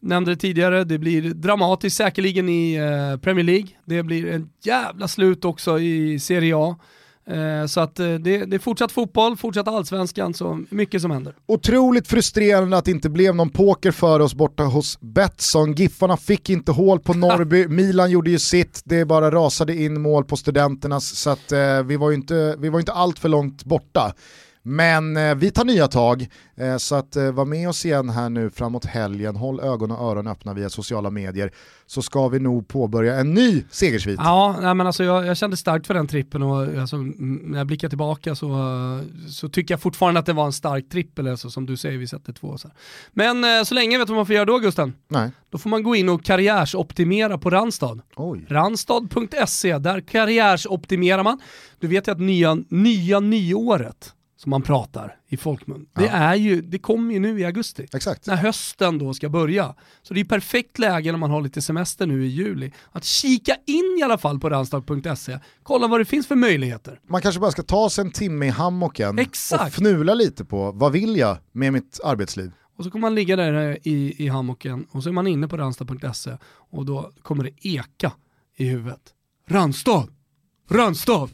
[0.04, 3.68] Nämnde det tidigare, det blir dramatiskt säkerligen i eh, Premier League.
[3.86, 6.76] Det blir en jävla slut också i Serie A.
[7.28, 11.36] Eh, så att eh, det, det är fortsatt fotboll, fortsatt allsvenskan, så mycket som händer.
[11.45, 15.74] Otroligt frustrerande att det inte blev någon poker för oss borta hos Betsson.
[15.74, 20.26] Giffarna fick inte hål på Norrby, Milan gjorde ju sitt, det bara rasade in mål
[20.26, 21.54] på studenternas så att
[21.86, 24.14] vi var ju inte, vi var inte allt för långt borta.
[24.66, 28.30] Men eh, vi tar nya tag, eh, så att eh, var med oss igen här
[28.30, 31.51] nu framåt helgen, håll ögon och öron öppna via sociala medier,
[31.86, 34.20] så ska vi nog påbörja en ny segersvit.
[34.24, 37.68] Ja, nej, men alltså jag, jag kände starkt för den trippen och alltså, när jag
[37.68, 38.49] blickar tillbaka så,
[39.30, 42.07] så tycker jag fortfarande att det var en stark trippel, alltså, som du säger, vi
[42.07, 42.57] sätter två.
[42.57, 42.70] Så.
[43.11, 44.93] Men eh, så länge, vet du vad man får göra då Gusten?
[45.07, 45.32] Nej.
[45.49, 47.99] Då får man gå in och karriärsoptimera på Randstad.
[48.16, 48.45] Oj.
[48.49, 51.39] Randstad.se, där karriärsoptimerar man.
[51.80, 56.09] Du vet ju att nya, nya nyåret, som man pratar i folkmun, det, Ja.
[56.11, 57.87] är ju, det kommer ju nu i augusti.
[57.93, 58.25] Exakt.
[58.27, 59.75] När hösten då ska börja.
[60.01, 62.71] Så det är perfekt läge när man har lite semester nu i juli.
[62.91, 66.99] Att kika in i alla fall på randstad.se, kolla vad det finns för möjligheter.
[67.09, 69.61] Man kanske bara ska ta sig en timme i hammocken Exakt.
[69.61, 72.51] och fnula lite på vad vill jag med mitt arbetsliv?
[72.77, 75.57] Och så kommer man ligga där i, i hammocken och så är man inne på
[75.57, 78.11] randstad.se och då kommer det eka
[78.57, 79.01] i huvudet.
[79.49, 80.07] Randstad!
[80.69, 81.29] Randstad!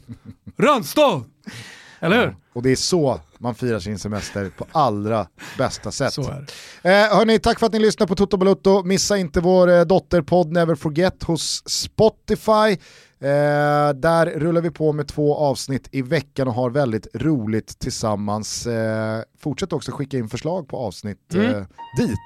[0.58, 1.24] Randstad!
[2.00, 2.36] Eller hur?
[2.52, 5.26] Och det är så man firar sin semester på allra
[5.58, 6.12] bästa sätt.
[6.12, 6.46] Så är
[6.82, 6.90] det.
[6.90, 8.82] Eh, hörni, tack för att ni lyssnar på Toto Balutto.
[8.82, 12.82] Missa inte vår eh, dotterpodd Never Forget hos Spotify.
[13.22, 18.66] Eh, där rullar vi på med två avsnitt i veckan och har väldigt roligt tillsammans.
[18.66, 21.64] Eh, fortsätt också skicka in förslag på avsnitt eh, Mm.
[21.96, 22.18] dit.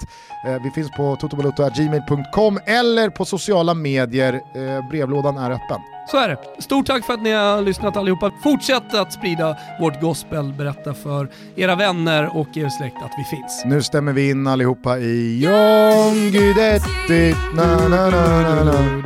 [0.47, 4.33] Eh, vi finns på totobalutto.gmail.com eller på sociala medier.
[4.35, 5.81] Eh, brevlådan är öppen.
[6.11, 6.63] Så är det.
[6.63, 8.31] Stort tack för att ni har lyssnat allihopa.
[8.43, 13.63] Fortsätt att sprida vårt gospel, berätta för era vänner och er släkt att vi finns.
[13.67, 17.35] Nu stämmer vi in allihopa i John Guidetti.
[17.55, 19.03] Na, na, na, na, na.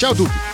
[0.00, 0.53] Ciao tutti!